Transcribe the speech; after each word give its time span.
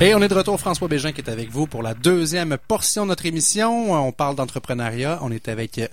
Et 0.00 0.14
on 0.14 0.22
est 0.22 0.28
de 0.28 0.34
retour, 0.34 0.60
François 0.60 0.86
Bégin 0.86 1.10
qui 1.12 1.20
est 1.20 1.28
avec 1.30 1.50
vous 1.50 1.66
pour 1.66 1.82
la 1.82 1.92
deuxième 1.94 2.56
portion 2.68 3.02
de 3.02 3.08
notre 3.08 3.26
émission. 3.26 3.92
On 3.92 4.12
parle 4.12 4.36
d'entrepreneuriat. 4.36 5.18
On 5.22 5.32
est 5.32 5.48
avec... 5.48 5.78
euh, 5.78 5.88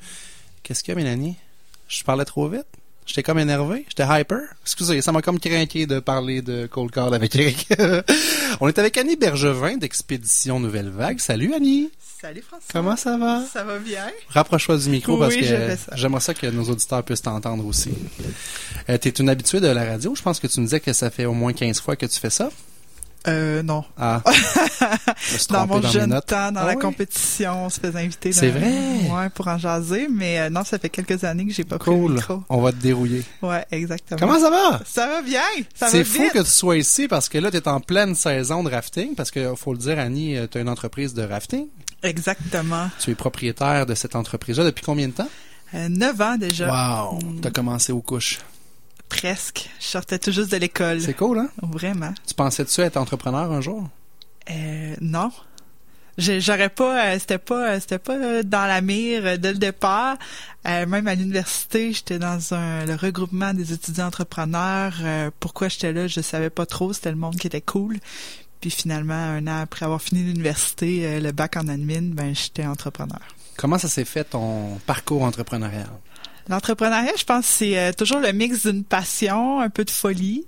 Qu'est-ce 0.61 0.83
qu'il 0.83 0.93
y 0.93 0.97
a, 0.97 1.01
Mélanie? 1.01 1.35
Je 1.87 2.03
parlais 2.03 2.25
trop 2.25 2.47
vite? 2.47 2.65
J'étais 3.07 3.23
comme 3.23 3.39
énervé? 3.39 3.83
J'étais 3.87 4.03
hyper? 4.07 4.39
Excusez, 4.63 5.01
ça 5.01 5.11
m'a 5.11 5.21
comme 5.23 5.39
craqué 5.39 5.85
de 5.87 5.99
parler 5.99 6.41
de 6.43 6.67
Cold 6.67 6.91
Card 6.91 7.13
avec 7.13 7.35
Eric. 7.35 7.67
on 8.61 8.67
est 8.67 8.77
avec 8.79 8.97
Annie 8.97 9.15
Bergevin 9.15 9.77
d'Expédition 9.77 10.59
Nouvelle 10.59 10.89
Vague. 10.89 11.19
Salut 11.19 11.53
Annie! 11.55 11.91
Salut 12.21 12.41
François. 12.41 12.67
Comment 12.71 12.95
ça 12.95 13.17
va? 13.17 13.43
Ça 13.51 13.63
va 13.63 13.77
bien? 13.79 14.05
Rapproche-toi 14.29 14.77
du 14.77 14.89
micro 14.89 15.13
Oui, 15.13 15.19
parce 15.19 15.35
que 15.35 15.75
ça. 15.77 15.95
j'aimerais 15.95 16.21
ça 16.21 16.33
que 16.33 16.47
nos 16.47 16.63
auditeurs 16.63 17.03
puissent 17.03 17.21
t'entendre 17.21 17.65
aussi. 17.65 17.91
Euh, 18.89 18.97
tu 18.99 19.07
es 19.07 19.11
une 19.11 19.29
habituée 19.29 19.59
de 19.59 19.67
la 19.67 19.83
radio. 19.83 20.13
Je 20.15 20.21
pense 20.23 20.39
que 20.39 20.47
tu 20.47 20.59
me 20.59 20.65
disais 20.65 20.79
que 20.79 20.93
ça 20.93 21.09
fait 21.11 21.25
au 21.25 21.33
moins 21.33 21.53
15 21.53 21.79
fois 21.81 21.95
que 21.95 22.05
tu 22.07 22.19
fais 22.19 22.29
ça. 22.31 22.49
Euh, 23.27 23.63
non. 23.63 23.83
Ah. 23.97 24.21
Dans 25.49 25.65
mon 25.67 25.79
dans 25.79 25.89
jeune 25.89 26.09
temps, 26.25 26.51
dans 26.51 26.61
Ah 26.61 26.65
la 26.67 26.73
oui? 26.75 26.79
compétition, 26.81 27.65
on 27.65 27.69
se 27.69 27.79
faisait 27.79 27.99
inviter. 27.99 28.31
C'est 28.31 28.49
vrai? 28.49 28.71
Ouais, 29.09 29.29
pour 29.33 29.47
en 29.47 29.57
jaser, 29.57 30.07
mais 30.11 30.39
euh, 30.39 30.49
non, 30.49 30.63
ça 30.63 30.77
fait 30.77 30.89
quelques 30.89 31.23
années 31.23 31.45
que 31.47 31.53
j'ai 31.53 31.63
pas 31.63 31.77
pris 31.79 31.91
le 31.91 31.97
Cool. 31.97 32.13
micro. 32.13 32.43
On 32.49 32.61
va 32.61 32.71
te 32.71 32.77
dérouiller. 32.77 33.23
Ouais, 33.41 33.65
exactement. 33.71 34.19
Comment 34.19 34.39
ça 34.39 34.49
va? 34.49 34.79
Ça 34.85 35.07
va 35.07 35.21
bien. 35.21 35.41
Ça 35.73 35.85
va 35.85 35.91
C'est 35.91 36.03
fou 36.03 36.23
que 36.33 36.39
tu 36.39 36.49
sois 36.49 36.77
ici 36.77 37.07
parce 37.07 37.29
que 37.29 37.37
là, 37.37 37.49
tu 37.51 37.57
es 37.57 37.67
en 37.67 37.79
pleine 37.79 38.13
saison 38.15 38.63
de 38.63 38.69
rafting 38.69 39.15
parce 39.15 39.31
que, 39.31 39.55
faut 39.55 39.73
le 39.73 39.79
dire, 39.79 39.97
Annie, 39.99 40.37
tu 40.51 40.57
as 40.57 40.61
une 40.61 40.69
entreprise 40.69 41.13
de 41.13 41.23
rafting. 41.23 41.67
Exactement. 42.03 42.89
Tu 42.99 43.11
es 43.11 43.15
propriétaire 43.15 43.85
de 43.85 43.95
cette 43.95 44.15
entreprise-là 44.15 44.63
depuis 44.65 44.83
combien 44.83 45.07
de 45.07 45.13
temps? 45.13 45.29
Euh, 45.73 45.89
Neuf 45.89 46.21
ans 46.21 46.37
déjà. 46.37 46.67
Wow! 47.11 47.19
Mm. 47.19 47.39
T'as 47.41 47.49
commencé 47.51 47.91
aux 47.91 48.01
couches. 48.01 48.39
Presque. 49.09 49.69
Je 49.79 49.85
sortais 49.85 50.19
tout 50.19 50.31
juste 50.31 50.51
de 50.51 50.57
l'école. 50.57 51.01
C'est 51.01 51.13
cool, 51.13 51.39
hein? 51.39 51.49
Vraiment. 51.61 52.13
Tu 52.27 52.33
pensais-tu 52.33 52.81
être 52.81 52.97
entrepreneur 52.97 53.51
un 53.51 53.61
jour? 53.61 53.87
Euh, 54.49 54.95
non. 55.01 55.31
J'aurais 56.17 56.69
pas, 56.69 57.07
euh, 57.07 57.19
c'était 57.19 57.37
pas, 57.37 57.71
euh, 57.71 57.79
c'était 57.79 57.99
pas 57.99 58.15
euh, 58.15 58.41
dans 58.43 58.65
la 58.65 58.79
mire 58.79 59.37
dès 59.37 59.51
le 59.51 59.59
départ. 59.59 60.17
Euh, 60.65 60.85
même 60.85 61.07
à 61.07 61.15
l'université, 61.15 61.91
j'étais 61.91 62.19
dans 62.19 62.53
un, 62.53 62.85
le 62.85 62.95
regroupement 62.95 63.53
des 63.53 63.73
étudiants 63.73 64.07
entrepreneurs. 64.07 64.93
Euh, 65.01 65.29
pourquoi 65.41 65.67
j'étais 65.67 65.91
là, 65.91 66.07
je 66.07 66.21
savais 66.21 66.49
pas 66.49 66.65
trop. 66.65 66.93
C'était 66.93 67.11
le 67.11 67.17
monde 67.17 67.35
qui 67.35 67.47
était 67.47 67.59
cool. 67.59 67.97
Puis 68.61 68.69
finalement, 68.69 69.13
un 69.13 69.45
an 69.47 69.61
après 69.61 69.85
avoir 69.85 70.01
fini 70.01 70.23
l'université, 70.23 71.19
le 71.19 71.31
bac 71.33 71.57
en 71.57 71.67
admin, 71.67 72.13
ben 72.13 72.33
j'étais 72.33 72.65
entrepreneur. 72.65 73.19
Comment 73.57 73.77
ça 73.77 73.89
s'est 73.89 74.05
fait 74.05 74.23
ton 74.23 74.79
parcours 74.85 75.23
entrepreneurial? 75.23 75.89
L'entrepreneuriat, 76.47 77.13
je 77.17 77.23
pense, 77.23 77.45
c'est 77.45 77.77
euh, 77.77 77.91
toujours 77.91 78.19
le 78.19 78.31
mix 78.31 78.67
d'une 78.67 78.83
passion, 78.83 79.59
un 79.59 79.69
peu 79.69 79.83
de 79.83 79.89
folie. 79.89 80.45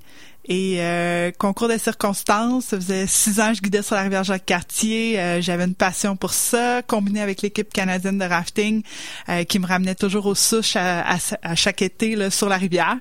Et 0.49 0.77
euh, 0.79 1.31
concours 1.37 1.67
de 1.67 1.77
circonstances, 1.77 2.65
ça 2.67 2.77
faisait 2.77 3.05
six 3.05 3.39
ans 3.41 3.49
que 3.49 3.55
je 3.57 3.61
guidais 3.61 3.81
sur 3.81 3.95
la 3.95 4.03
rivière 4.03 4.23
Jacques-Cartier. 4.23 5.19
Euh, 5.19 5.41
J'avais 5.41 5.65
une 5.65 5.75
passion 5.75 6.15
pour 6.15 6.33
ça, 6.33 6.81
combiné 6.83 7.21
avec 7.21 7.41
l'équipe 7.41 7.71
canadienne 7.73 8.17
de 8.17 8.23
rafting 8.23 8.81
euh, 9.27 9.43
qui 9.43 9.59
me 9.59 9.67
ramenait 9.67 9.95
toujours 9.95 10.25
aux 10.25 10.35
souches 10.35 10.75
à, 10.77 11.01
à- 11.01 11.17
à 11.41 11.55
chaque 11.55 11.81
été 11.81 12.15
là, 12.15 12.31
sur 12.31 12.47
la 12.47 12.57
rivière. 12.57 12.95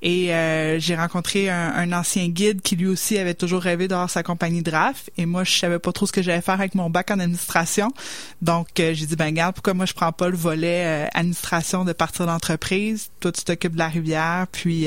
Et 0.00 0.34
euh, 0.34 0.78
j'ai 0.78 0.96
rencontré 0.96 1.50
un, 1.50 1.72
un 1.74 1.92
ancien 1.92 2.28
guide 2.28 2.62
qui 2.62 2.76
lui 2.76 2.86
aussi 2.86 3.18
avait 3.18 3.34
toujours 3.34 3.60
rêvé 3.60 3.88
d'avoir 3.88 4.08
sa 4.08 4.22
compagnie 4.22 4.62
de 4.62 4.70
raft. 4.70 5.10
Et 5.18 5.26
moi, 5.26 5.44
je 5.44 5.52
savais 5.52 5.78
pas 5.78 5.92
trop 5.92 6.06
ce 6.06 6.12
que 6.12 6.22
j'allais 6.22 6.40
faire 6.40 6.54
avec 6.54 6.74
mon 6.74 6.88
bac 6.88 7.10
en 7.10 7.18
administration. 7.20 7.92
Donc, 8.40 8.80
euh, 8.80 8.94
j'ai 8.94 9.04
dit, 9.06 9.16
ben 9.16 9.26
regarde, 9.26 9.54
pourquoi 9.54 9.74
moi 9.74 9.84
je 9.86 9.92
prends 9.92 10.12
pas 10.12 10.28
le 10.30 10.36
volet 10.36 10.84
euh, 11.04 11.08
administration 11.12 11.84
de 11.84 11.92
partir 11.92 12.24
d'entreprise? 12.26 13.10
Toi, 13.20 13.32
tu 13.32 13.42
t'occupes 13.44 13.74
de 13.74 13.78
la 13.78 13.88
rivière, 13.88 14.46
puis 14.50 14.86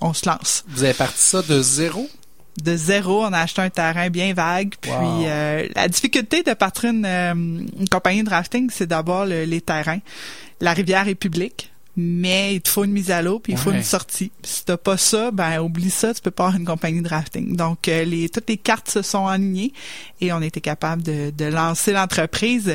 on 0.00 0.12
se 0.12 0.28
lance. 0.28 0.64
Vous 0.68 0.84
avez 0.84 0.92
parti 0.92 1.18
ça 1.18 1.42
de 1.48 1.62
zéro? 1.62 2.08
De 2.62 2.74
zéro, 2.76 3.22
on 3.22 3.32
a 3.32 3.40
acheté 3.40 3.60
un 3.62 3.70
terrain 3.70 4.08
bien 4.08 4.32
vague. 4.32 4.74
Puis 4.80 4.90
Wow. 4.90 5.24
euh, 5.26 5.68
la 5.74 5.88
difficulté 5.88 6.42
de 6.42 6.54
partir 6.54 6.90
une, 6.90 7.04
euh, 7.04 7.34
une 7.34 7.88
compagnie 7.90 8.22
de 8.22 8.30
rafting, 8.30 8.70
c'est 8.72 8.86
d'abord 8.86 9.26
le- 9.26 9.44
les 9.44 9.60
terrains. 9.60 10.00
La 10.60 10.72
rivière 10.72 11.06
est 11.08 11.14
publique. 11.14 11.70
Mais 11.98 12.54
il 12.56 12.60
te 12.60 12.68
faut 12.68 12.84
une 12.84 12.92
mise 12.92 13.10
à 13.10 13.22
l'eau 13.22 13.38
puis 13.38 13.54
il 13.54 13.58
faut 13.58 13.72
une 13.72 13.82
sortie. 13.82 14.30
Si 14.42 14.66
t'as 14.66 14.76
pas 14.76 14.98
ça, 14.98 15.30
ben 15.30 15.60
oublie 15.60 15.88
ça, 15.88 16.12
tu 16.12 16.20
peux 16.20 16.30
pas 16.30 16.44
avoir 16.48 16.60
une 16.60 16.66
compagnie 16.66 17.00
de 17.00 17.08
rafting. 17.08 17.56
Donc 17.56 17.88
euh, 17.88 18.04
les 18.04 18.28
toutes 18.28 18.50
les 18.50 18.58
cartes 18.58 18.90
se 18.90 19.00
sont 19.00 19.26
alignées 19.26 19.72
et 20.20 20.30
on 20.30 20.42
était 20.42 20.60
capable 20.60 21.02
de, 21.02 21.30
de 21.30 21.44
lancer 21.46 21.92
l'entreprise. 21.92 22.70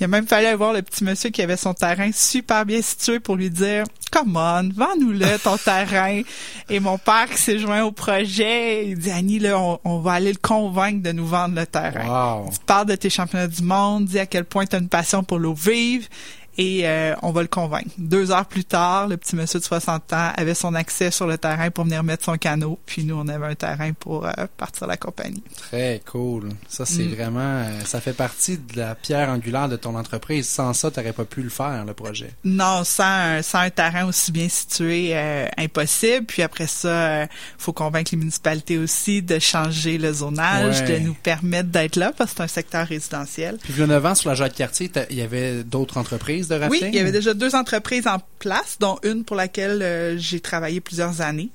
Il 0.00 0.04
a 0.04 0.08
même 0.08 0.26
fallu 0.26 0.46
aller 0.46 0.56
voir 0.56 0.72
le 0.72 0.82
petit 0.82 1.02
monsieur 1.02 1.30
qui 1.30 1.42
avait 1.42 1.56
son 1.56 1.74
terrain 1.74 2.10
super 2.12 2.64
bien 2.64 2.80
situé 2.80 3.18
pour 3.18 3.36
lui 3.36 3.50
dire 3.50 3.84
Come 4.12 4.36
on, 4.36 4.70
vends-nous-le 4.74 5.38
ton 5.38 5.56
terrain. 5.64 6.22
Et 6.68 6.80
mon 6.80 6.98
père 6.98 7.28
qui 7.28 7.38
s'est 7.38 7.58
joint 7.58 7.82
au 7.82 7.90
projet, 7.90 8.88
il 8.88 8.98
dit 8.98 9.10
Annie, 9.10 9.38
là, 9.40 9.58
on, 9.58 9.80
on 9.84 9.98
va 9.98 10.12
aller 10.12 10.32
le 10.32 10.38
convaincre 10.40 11.02
de 11.02 11.12
nous 11.12 11.26
vendre 11.26 11.56
le 11.56 11.66
terrain. 11.66 12.42
Wow! 12.44 12.50
Tu 12.50 12.58
parles 12.64 12.86
de 12.86 12.94
tes 12.94 13.10
championnats 13.10 13.48
du 13.48 13.62
monde, 13.62 14.04
dis 14.04 14.18
à 14.18 14.26
quel 14.26 14.44
point 14.44 14.66
tu 14.66 14.76
as 14.76 14.78
une 14.78 14.88
passion 14.88 15.24
pour 15.24 15.38
l'eau 15.38 15.54
vive 15.54 16.08
et 16.58 16.86
euh, 16.88 17.14
on 17.22 17.30
va 17.32 17.40
le 17.42 17.48
convaincre. 17.48 17.88
Deux 17.96 18.30
heures 18.32 18.44
plus 18.46 18.64
tard, 18.64 19.08
le 19.08 19.16
petit 19.16 19.34
monsieur 19.36 19.60
de 19.60 19.64
60 19.64 20.12
ans 20.12 20.32
avait 20.36 20.54
son 20.54 20.74
accès 20.74 21.10
sur 21.10 21.26
le 21.26 21.38
terrain 21.38 21.70
pour 21.70 21.84
venir 21.84 22.02
mettre 22.02 22.24
son 22.24 22.36
canot, 22.36 22.78
puis 22.84 23.04
nous, 23.04 23.14
on 23.16 23.28
avait 23.28 23.46
un 23.46 23.54
terrain 23.54 23.92
pour 23.92 24.26
euh, 24.26 24.32
partir 24.56 24.86
la 24.86 24.96
compagnie. 24.96 25.42
Très 25.70 26.02
cool. 26.04 26.50
Ça, 26.68 26.84
c'est 26.84 27.04
Mm. 27.04 27.14
vraiment... 27.14 27.40
euh, 27.40 27.80
ça 27.86 28.00
fait 28.00 28.12
partie 28.12 28.58
de 28.58 28.76
la 28.76 28.94
pierre 28.94 29.28
angulaire 29.30 29.68
de 29.68 29.76
ton 29.76 29.94
entreprise. 29.96 30.48
Sans 30.48 30.72
ça, 30.72 30.90
t'aurais 30.90 31.12
pas 31.12 31.24
pu 31.24 31.42
le 31.42 31.48
faire, 31.50 31.84
le 31.86 31.94
projet. 31.94 32.32
Non, 32.44 32.82
sans 32.84 33.04
un, 33.04 33.42
sans 33.42 33.60
un 33.60 33.70
terrain 33.70 34.04
aussi 34.06 34.32
bien 34.32 34.48
situé, 34.48 35.10
euh, 35.12 35.46
impossible. 35.56 36.26
Puis 36.26 36.42
après 36.42 36.66
ça, 36.66 36.88
euh, 36.88 37.26
faut 37.56 37.72
convaincre 37.72 38.10
les 38.12 38.18
municipalités 38.18 38.78
aussi 38.78 39.22
de 39.22 39.38
changer 39.38 39.96
le 39.98 40.12
zonage, 40.12 40.80
Ouais. 40.80 40.98
de 41.00 41.04
nous 41.06 41.14
permettre 41.14 41.68
d'être 41.68 41.94
là 41.96 42.12
parce 42.16 42.32
que 42.32 42.36
c'est 42.38 42.42
un 42.42 42.48
secteur 42.48 42.86
résidentiel. 42.86 43.58
Puis, 43.62 43.72
il 43.74 43.80
y 43.80 43.82
a 43.82 43.86
9 43.86 44.04
ans, 44.06 44.14
sur 44.16 44.28
la 44.28 44.34
Jacques-Cartier, 44.34 44.90
il 45.10 45.16
y 45.16 45.22
avait 45.22 45.62
d'autres 45.62 45.96
entreprises 45.98 46.47
Oui, 46.70 46.78
il 46.88 46.94
y 46.94 46.98
avait 47.00 47.12
déjà 47.12 47.34
deux 47.34 47.54
entreprises 47.54 48.06
en 48.06 48.18
place, 48.38 48.76
dont 48.80 48.98
une 49.02 49.24
pour 49.24 49.36
laquelle 49.36 49.82
euh, 49.82 50.16
j'ai 50.18 50.40
travaillé 50.40 50.80
plusieurs 50.80 51.20
années. 51.20 51.50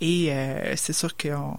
Et 0.00 0.28
euh, 0.32 0.74
c'est 0.76 0.92
sûr 0.92 1.16
que 1.16 1.28
on- 1.28 1.56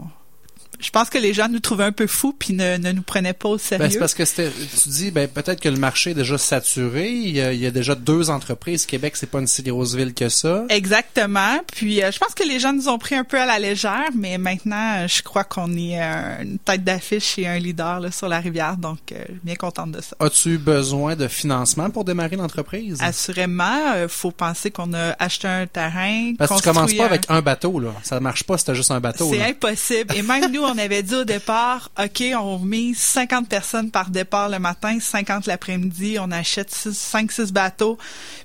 je 0.79 0.89
pense 0.91 1.09
que 1.09 1.17
les 1.17 1.33
gens 1.33 1.49
nous 1.49 1.59
trouvaient 1.59 1.83
un 1.83 1.91
peu 1.91 2.07
fous 2.07 2.33
puis 2.37 2.53
ne, 2.53 2.77
ne 2.77 2.91
nous 2.91 3.01
prenaient 3.01 3.33
pas 3.33 3.49
au 3.49 3.57
sérieux. 3.57 3.83
Ben, 3.85 3.91
c'est 3.91 3.99
parce 3.99 4.13
que 4.13 4.23
c'était, 4.25 4.49
tu 4.81 4.89
dis, 4.89 5.11
ben, 5.11 5.27
peut-être 5.27 5.59
que 5.59 5.67
le 5.69 5.77
marché 5.77 6.11
est 6.11 6.13
déjà 6.15 6.37
saturé. 6.37 7.09
Il 7.09 7.35
y 7.35 7.41
a, 7.41 7.51
il 7.51 7.59
y 7.59 7.65
a 7.65 7.71
déjà 7.71 7.95
deux 7.95 8.29
entreprises. 8.29 8.85
Québec, 8.85 9.15
c'est 9.17 9.29
pas 9.29 9.39
une 9.39 9.47
si 9.47 9.61
grosse 9.63 9.95
ville 9.95 10.13
que 10.13 10.29
ça. 10.29 10.63
Exactement. 10.69 11.59
Puis 11.75 12.01
euh, 12.03 12.11
je 12.11 12.17
pense 12.19 12.33
que 12.33 12.43
les 12.43 12.59
gens 12.59 12.71
nous 12.73 12.87
ont 12.87 12.97
pris 12.97 13.15
un 13.15 13.23
peu 13.23 13.39
à 13.39 13.45
la 13.45 13.59
légère, 13.59 14.09
mais 14.15 14.37
maintenant, 14.37 14.99
euh, 15.03 15.07
je 15.07 15.21
crois 15.21 15.43
qu'on 15.43 15.75
est 15.75 16.01
euh, 16.01 16.41
une 16.43 16.59
tête 16.59 16.83
d'affiche 16.83 17.37
et 17.37 17.47
un 17.47 17.59
leader 17.59 17.99
là, 17.99 18.11
sur 18.11 18.27
la 18.29 18.39
rivière, 18.39 18.77
donc 18.77 18.99
euh, 19.11 19.23
bien 19.43 19.55
contente 19.55 19.91
de 19.91 20.01
ça. 20.01 20.15
As-tu 20.19 20.57
besoin 20.57 21.15
de 21.15 21.27
financement 21.27 21.89
pour 21.89 22.05
démarrer 22.05 22.35
l'entreprise? 22.37 22.97
Assurément, 23.01 24.07
faut 24.07 24.31
penser 24.31 24.71
qu'on 24.71 24.93
a 24.93 25.15
acheté 25.19 25.47
un 25.47 25.67
terrain. 25.67 26.33
Parce 26.37 26.51
que 26.51 26.57
tu 26.57 26.63
commences 26.63 26.93
pas 26.93 27.03
un- 27.03 27.05
avec 27.07 27.23
un 27.29 27.41
bateau, 27.41 27.79
là. 27.79 27.89
Ça 28.03 28.19
marche 28.19 28.43
pas 28.43 28.57
si 28.57 28.65
t'as 28.65 28.73
juste 28.73 28.91
un 28.91 28.99
bateau, 28.99 29.29
C'est 29.31 29.43
impossible. 29.43 30.15
Et 30.15 30.21
même 30.21 30.51
nous, 30.51 30.58
on 30.63 30.77
avait 30.77 31.03
dit 31.03 31.15
au 31.15 31.23
départ, 31.23 31.91
OK, 31.99 32.23
on 32.37 32.59
met 32.59 32.93
50 32.95 33.47
personnes 33.47 33.91
par 33.91 34.09
départ 34.09 34.49
le 34.49 34.59
matin, 34.59 34.97
50 34.99 35.45
l'après-midi, 35.47 36.17
on 36.19 36.31
achète 36.31 36.71
5-6 36.71 37.51
bateaux, 37.51 37.97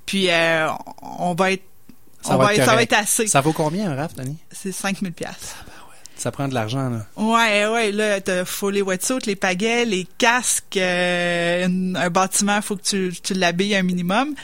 puis 0.06 0.30
euh, 0.30 0.68
on 1.02 1.34
va 1.34 1.52
être 1.52 1.62
Ça 2.22 2.34
on 2.34 2.38
va 2.38 2.52
être 2.54 2.60
être, 2.60 2.64
ça 2.64 2.70
va 2.70 2.72
correct. 2.72 2.92
être 2.92 2.98
assez. 2.98 3.26
Ça 3.26 3.40
vaut 3.40 3.52
combien 3.52 3.90
un 3.90 3.94
raft, 3.96 4.18
Annie? 4.18 4.38
C'est 4.50 4.72
5000 4.72 5.12
pièces. 5.12 5.54
Ça 6.16 6.30
prend 6.30 6.46
de 6.48 6.54
l'argent, 6.54 6.90
là. 6.90 7.06
Ouais, 7.16 7.66
ouais, 7.66 7.90
là, 7.92 8.20
t'as- 8.20 8.44
faut 8.44 8.70
les 8.70 8.82
wetsuits, 8.82 9.18
les 9.26 9.34
pagaies, 9.36 9.84
les 9.84 10.06
casques, 10.16 10.76
euh, 10.76 11.66
une- 11.66 11.96
un 12.00 12.08
bâtiment, 12.08 12.62
faut 12.62 12.76
que 12.76 12.82
tu, 12.82 13.12
tu 13.22 13.34
l'habilles 13.34 13.74
un 13.74 13.82
minimum. 13.82 14.34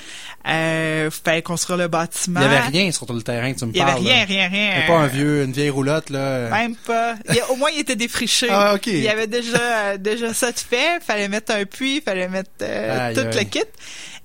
Euh, 0.48 1.10
fallait 1.10 1.42
construire 1.42 1.78
le 1.78 1.88
bâtiment. 1.88 2.40
Il 2.40 2.44
y 2.44 2.46
avait 2.46 2.60
rien 2.66 2.90
sur 2.92 3.10
le 3.12 3.22
terrain 3.22 3.52
tu 3.52 3.64
me 3.66 3.70
Il 3.72 3.76
y 3.76 3.80
avait 3.80 3.92
parles. 3.92 4.04
rien, 4.04 4.18
là. 4.20 4.24
rien, 4.24 4.48
rien. 4.48 4.80
Il 4.80 4.86
pas 4.86 4.98
un 4.98 5.06
vieux, 5.06 5.42
une 5.44 5.52
vieille 5.52 5.70
roulotte, 5.70 6.10
là. 6.10 6.48
Même 6.50 6.74
pas. 6.76 7.14
Il 7.28 7.40
au 7.50 7.56
moins, 7.56 7.70
il 7.74 7.80
était 7.80 7.96
défriché. 7.96 8.48
Ah, 8.50 8.74
ok. 8.74 8.86
Il 8.88 9.00
y 9.02 9.08
avait 9.08 9.26
déjà, 9.26 9.58
euh, 9.60 9.96
déjà 9.98 10.32
ça 10.34 10.50
de 10.50 10.58
fait. 10.58 11.02
Fallait 11.06 11.28
mettre 11.28 11.52
un 11.54 11.64
puits, 11.66 12.00
fallait 12.04 12.28
mettre 12.28 12.50
euh, 12.62 13.14
tout 13.14 13.20
aïe. 13.20 13.34
le 13.36 13.44
kit. 13.44 13.60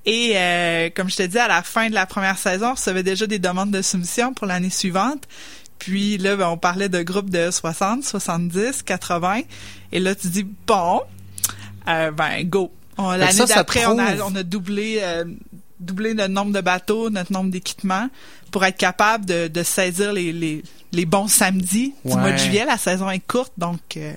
Et 0.07 0.33
euh, 0.35 0.89
comme 0.95 1.09
je 1.09 1.15
te 1.17 1.23
dis, 1.23 1.37
à 1.37 1.47
la 1.47 1.63
fin 1.63 1.89
de 1.89 1.93
la 1.95 2.05
première 2.05 2.37
saison, 2.37 2.69
on 2.69 2.73
recevait 2.75 3.03
déjà 3.03 3.27
des 3.27 3.39
demandes 3.39 3.71
de 3.71 3.81
soumission 3.81 4.33
pour 4.33 4.45
l'année 4.47 4.69
suivante. 4.69 5.23
Puis 5.79 6.17
là, 6.17 6.35
ben, 6.35 6.49
on 6.49 6.57
parlait 6.57 6.89
de 6.89 7.01
groupes 7.01 7.29
de 7.29 7.51
60, 7.51 8.03
70, 8.03 8.83
80. 8.83 9.41
Et 9.91 9.99
là, 9.99 10.15
tu 10.15 10.27
dis, 10.27 10.47
bon, 10.67 11.01
euh, 11.87 12.11
ben, 12.11 12.43
go. 12.43 12.71
L'année 12.97 13.45
d'après, 13.47 13.85
on 13.85 13.99
a, 13.99 14.17
on 14.23 14.35
a 14.35 14.43
doublé, 14.43 14.99
euh, 15.01 15.25
doublé 15.79 16.13
notre 16.13 16.33
nombre 16.33 16.53
de 16.53 16.61
bateaux, 16.61 17.09
notre 17.09 17.33
nombre 17.33 17.51
d'équipements 17.51 18.09
pour 18.51 18.63
être 18.63 18.77
capable 18.77 19.25
de, 19.25 19.47
de 19.49 19.63
saisir 19.63 20.13
les, 20.13 20.31
les, 20.31 20.63
les 20.93 21.05
bons 21.05 21.27
samedis 21.27 21.93
du 22.05 22.13
mois 22.13 22.31
de 22.31 22.37
juillet. 22.37 22.65
La 22.65 22.77
saison 22.77 23.09
est 23.09 23.19
courte, 23.19 23.51
donc 23.57 23.81
euh, 23.97 24.13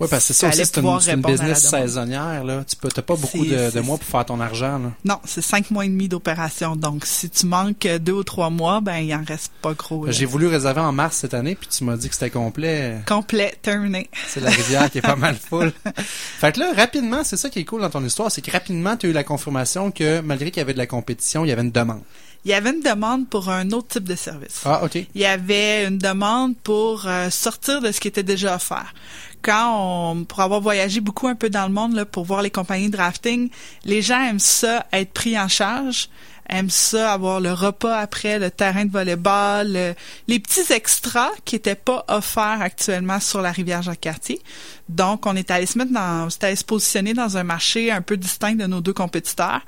Oui, 0.00 0.08
parce 0.10 0.26
que 0.26 0.34
c'est 0.34 0.40
ça 0.40 0.48
aussi, 0.48 0.64
c'est 0.66 1.12
une, 1.12 1.22
business 1.22 1.68
saisonnière. 1.68 2.42
Là. 2.42 2.64
Tu 2.64 2.76
t'as 2.76 3.02
pas 3.02 3.14
beaucoup 3.14 3.44
de, 3.44 3.70
de 3.72 3.80
mois 3.80 3.96
pour 3.96 4.06
faire 4.06 4.24
ton 4.24 4.40
argent. 4.40 4.78
Là. 4.78 4.92
Non, 5.04 5.20
c'est 5.24 5.40
cinq 5.40 5.70
mois 5.70 5.84
et 5.84 5.88
demi 5.88 6.08
d'opération. 6.08 6.74
Donc, 6.74 7.06
si 7.06 7.30
tu 7.30 7.46
manques 7.46 7.86
deux 8.00 8.12
ou 8.12 8.24
trois 8.24 8.50
mois, 8.50 8.80
ben, 8.80 8.96
il 8.96 9.14
en 9.14 9.22
reste 9.24 9.52
pas 9.62 9.74
gros. 9.74 10.10
J'ai 10.10 10.26
voulu 10.26 10.48
réserver 10.48 10.80
en 10.80 10.90
mars 10.90 11.18
cette 11.18 11.34
année, 11.34 11.54
puis 11.54 11.68
tu 11.68 11.84
m'as 11.84 11.96
dit 11.96 12.08
que 12.08 12.14
c'était 12.14 12.30
complet. 12.30 12.98
Complet, 13.06 13.56
terminé. 13.62 14.10
C'est 14.26 14.40
la 14.40 14.50
rivière 14.50 14.90
qui 14.90 14.98
est 14.98 15.02
pas 15.02 15.16
mal 15.16 15.36
full. 15.36 15.72
Fait 15.94 16.52
que 16.52 16.60
là, 16.60 16.72
rapidement, 16.74 17.22
c'est 17.22 17.36
ça 17.36 17.48
qui 17.48 17.60
est 17.60 17.64
cool 17.64 17.80
dans 17.80 17.90
ton 17.90 18.04
histoire, 18.04 18.32
c'est 18.32 18.42
que 18.42 18.50
rapidement, 18.50 18.96
tu 18.96 19.06
as 19.06 19.10
eu 19.10 19.12
la 19.12 19.24
confirmation 19.24 19.92
que 19.92 20.20
malgré 20.20 20.50
qu'il 20.50 20.60
y 20.60 20.62
avait 20.62 20.72
de 20.72 20.78
la 20.78 20.86
compétition, 20.86 21.44
il 21.44 21.48
y 21.48 21.52
avait 21.52 21.62
une 21.62 21.70
demande. 21.70 22.02
Il 22.44 22.50
y 22.50 22.54
avait 22.54 22.70
une 22.70 22.82
demande 22.82 23.26
pour 23.28 23.48
un 23.48 23.70
autre 23.70 23.88
type 23.88 24.04
de 24.04 24.16
service. 24.16 24.60
Ah, 24.66 24.84
OK. 24.84 24.96
Il 24.96 25.20
y 25.20 25.24
avait 25.24 25.86
une 25.86 25.96
demande 25.96 26.54
pour 26.62 27.06
euh, 27.06 27.30
sortir 27.30 27.80
de 27.80 27.90
ce 27.90 28.00
qui 28.00 28.08
était 28.08 28.22
déjà 28.22 28.56
offert. 28.56 28.92
Quand 29.44 30.12
on, 30.12 30.24
pour 30.24 30.40
avoir 30.40 30.62
voyagé 30.62 31.00
beaucoup 31.00 31.28
un 31.28 31.34
peu 31.34 31.50
dans 31.50 31.66
le 31.66 31.72
monde 31.72 31.94
là, 31.94 32.06
pour 32.06 32.24
voir 32.24 32.40
les 32.40 32.50
compagnies 32.50 32.88
de 32.88 32.96
rafting, 32.96 33.50
les 33.84 34.00
gens 34.00 34.20
aiment 34.20 34.38
ça 34.38 34.86
être 34.90 35.12
pris 35.12 35.38
en 35.38 35.48
charge, 35.48 36.08
aiment 36.48 36.70
ça 36.70 37.12
avoir 37.12 37.40
le 37.40 37.52
repas 37.52 37.96
après, 37.98 38.38
le 38.38 38.50
terrain 38.50 38.84
de 38.84 38.90
volleyball, 38.92 39.72
le- 39.72 39.94
les 40.28 40.38
petits 40.38 40.72
extras 40.72 41.30
qui 41.44 41.56
étaient 41.56 41.74
pas 41.74 42.04
offerts 42.08 42.60
actuellement 42.60 43.20
sur 43.20 43.40
la 43.42 43.50
rivière 43.52 43.82
Jacques-Cartier. 43.82 44.40
Donc, 44.88 45.24
on 45.26 45.34
est 45.34 45.50
allé 45.50 45.64
se 45.64 45.78
mettre 45.78 45.92
dans, 45.92 46.26
on 46.26 46.28
est 46.28 46.44
allé 46.44 46.56
se 46.56 46.64
positionner 46.64 47.14
dans 47.14 47.38
un 47.38 47.44
marché 47.44 47.90
un 47.90 48.02
peu 48.02 48.16
distinct 48.18 48.54
de 48.54 48.66
nos 48.66 48.80
deux 48.82 48.92
compétiteurs. 48.92 49.62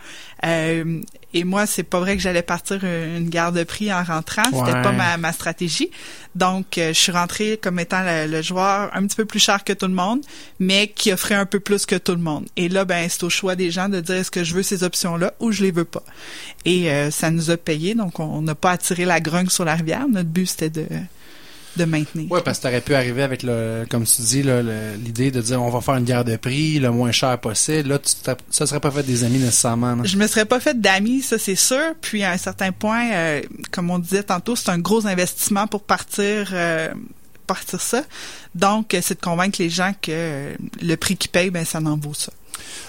Euh, 0.44 1.00
et 1.32 1.44
moi, 1.44 1.64
c'est 1.66 1.82
pas 1.82 2.00
vrai 2.00 2.16
que 2.16 2.22
j'allais 2.22 2.42
partir 2.42 2.84
une 2.84 3.28
guerre 3.30 3.52
de 3.52 3.64
prix 3.64 3.90
en 3.92 4.02
rentrant. 4.04 4.44
C'était 4.44 4.74
Ouais. 4.76 4.82
pas 4.82 4.92
ma, 4.92 5.16
ma 5.16 5.32
stratégie. 5.32 5.90
Donc, 6.34 6.76
euh, 6.76 6.88
je 6.88 6.98
suis 6.98 7.12
rentrée 7.12 7.58
comme 7.62 7.78
étant 7.78 8.02
le, 8.04 8.26
le 8.26 8.42
joueur 8.42 8.90
un 8.94 9.06
petit 9.06 9.16
peu 9.16 9.24
plus 9.24 9.38
cher 9.40 9.64
que 9.64 9.72
tout 9.72 9.86
le 9.86 9.94
monde, 9.94 10.20
mais 10.60 10.88
qui 10.88 11.10
offrait 11.12 11.34
un 11.34 11.46
peu 11.46 11.60
plus 11.60 11.86
que 11.86 11.96
tout 11.96 12.12
le 12.12 12.18
monde. 12.20 12.46
Et 12.56 12.68
là, 12.68 12.84
ben, 12.84 13.08
c'est 13.08 13.22
au 13.24 13.30
choix 13.30 13.56
des 13.56 13.70
gens 13.70 13.88
de 13.88 14.00
dire 14.00 14.16
est-ce 14.16 14.30
que 14.30 14.44
je 14.44 14.54
veux 14.54 14.62
ces 14.62 14.84
options-là 14.84 15.32
ou 15.40 15.50
je 15.50 15.62
les 15.62 15.70
veux 15.70 15.84
pas? 15.86 16.02
Et 16.66 16.90
euh, 16.90 17.10
ça 17.10 17.30
nous 17.30 17.50
a 17.50 17.56
payé, 17.56 17.94
donc 17.94 18.20
on 18.20 18.42
n'a 18.42 18.54
pas 18.54 18.72
attiré 18.72 19.04
la 19.04 19.20
grogne 19.20 19.48
sur 19.48 19.64
la 19.64 19.74
rivière. 19.76 20.06
Notre 20.08 20.28
but, 20.28 20.46
c'était 20.46 20.68
de, 20.68 20.86
de 21.76 21.84
maintenir. 21.84 22.30
Ouais, 22.30 22.40
parce 22.42 22.58
que 22.58 22.64
t'aurais 22.64 22.80
pu 22.80 22.94
arriver 22.94 23.22
avec 23.22 23.42
le, 23.42 23.84
comme 23.88 24.04
tu 24.04 24.22
dis, 24.22 24.42
l'idée 24.42 25.30
de 25.30 25.40
dire 25.40 25.62
on 25.62 25.70
va 25.70 25.80
faire 25.80 25.94
une 25.94 26.04
guerre 26.04 26.24
de 26.24 26.36
prix 26.36 26.78
le 26.78 26.90
moins 26.90 27.12
cher 27.12 27.38
possible. 27.38 27.90
Là, 27.90 27.98
tu 28.00 28.12
ça 28.50 28.66
serait 28.66 28.80
pas 28.80 28.90
fait 28.90 29.04
des 29.04 29.22
amis 29.24 29.38
nécessairement. 29.38 29.94
là. 29.94 30.02
Je 30.04 30.16
me 30.16 30.26
serais 30.26 30.44
pas 30.44 30.58
fait 30.60 30.78
d'amis, 30.80 31.22
ça 31.22 31.38
c'est 31.38 31.54
sûr. 31.54 31.94
Puis 32.00 32.24
à 32.24 32.32
un 32.32 32.36
certain 32.36 32.72
point, 32.72 33.10
euh, 33.12 33.42
comme 33.70 33.90
on 33.90 33.98
disait 33.98 34.24
tantôt, 34.24 34.56
c'est 34.56 34.70
un 34.70 34.78
gros 34.78 35.06
investissement 35.06 35.66
pour 35.66 35.82
partir 35.84 36.50
euh, 36.52 36.92
partir 37.46 37.80
ça. 37.80 38.02
Donc, 38.56 38.96
c'est 39.02 39.14
de 39.14 39.24
convaincre 39.24 39.62
les 39.62 39.70
gens 39.70 39.92
que 40.02 40.52
le 40.82 40.96
prix 40.96 41.16
qu'ils 41.16 41.30
payent, 41.30 41.50
ben 41.50 41.64
ça 41.64 41.78
en 41.78 41.96
vaut 41.96 42.14
ça. 42.14 42.32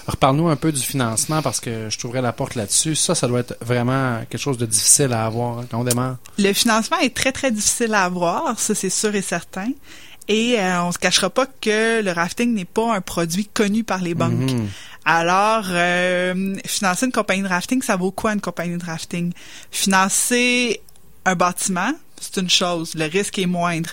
Reparle-nous 0.06 0.48
un 0.48 0.56
peu 0.56 0.72
du 0.72 0.80
financement 0.80 1.42
parce 1.42 1.60
que 1.60 1.90
je 1.90 1.98
t'ouvrais 1.98 2.22
la 2.22 2.32
porte 2.32 2.54
là-dessus. 2.54 2.94
Ça, 2.94 3.14
ça 3.14 3.28
doit 3.28 3.40
être 3.40 3.56
vraiment 3.60 4.20
quelque 4.30 4.40
chose 4.40 4.58
de 4.58 4.66
difficile 4.66 5.12
à 5.12 5.26
avoir 5.26 5.58
hein, 5.58 5.66
quand 5.70 5.80
on 5.80 5.84
démarre. 5.84 6.16
Le 6.38 6.52
financement 6.52 6.98
est 6.98 7.14
très 7.14 7.32
très 7.32 7.50
difficile 7.50 7.94
à 7.94 8.04
avoir, 8.04 8.58
ça 8.58 8.74
c'est 8.74 8.90
sûr 8.90 9.14
et 9.14 9.22
certain. 9.22 9.68
Et 10.28 10.58
euh, 10.58 10.82
on 10.84 10.92
se 10.92 10.98
cachera 10.98 11.30
pas 11.30 11.46
que 11.46 12.02
le 12.02 12.12
rafting 12.12 12.54
n'est 12.54 12.66
pas 12.66 12.94
un 12.94 13.00
produit 13.00 13.46
connu 13.46 13.82
par 13.82 14.00
les 14.00 14.14
banques. 14.14 14.52
Mhm. 14.52 14.68
Alors, 15.06 15.64
euh, 15.70 16.54
financer 16.66 17.06
une 17.06 17.12
compagnie 17.12 17.42
de 17.42 17.48
rafting, 17.48 17.80
ça 17.80 17.96
vaut 17.96 18.10
quoi 18.10 18.34
une 18.34 18.42
compagnie 18.42 18.76
de 18.76 18.84
rafting? 18.84 19.32
Financer 19.70 20.82
un 21.24 21.34
bâtiment, 21.34 21.92
c'est 22.20 22.36
une 22.36 22.50
chose, 22.50 22.94
le 22.94 23.06
risque 23.06 23.38
est 23.38 23.46
moindre. 23.46 23.90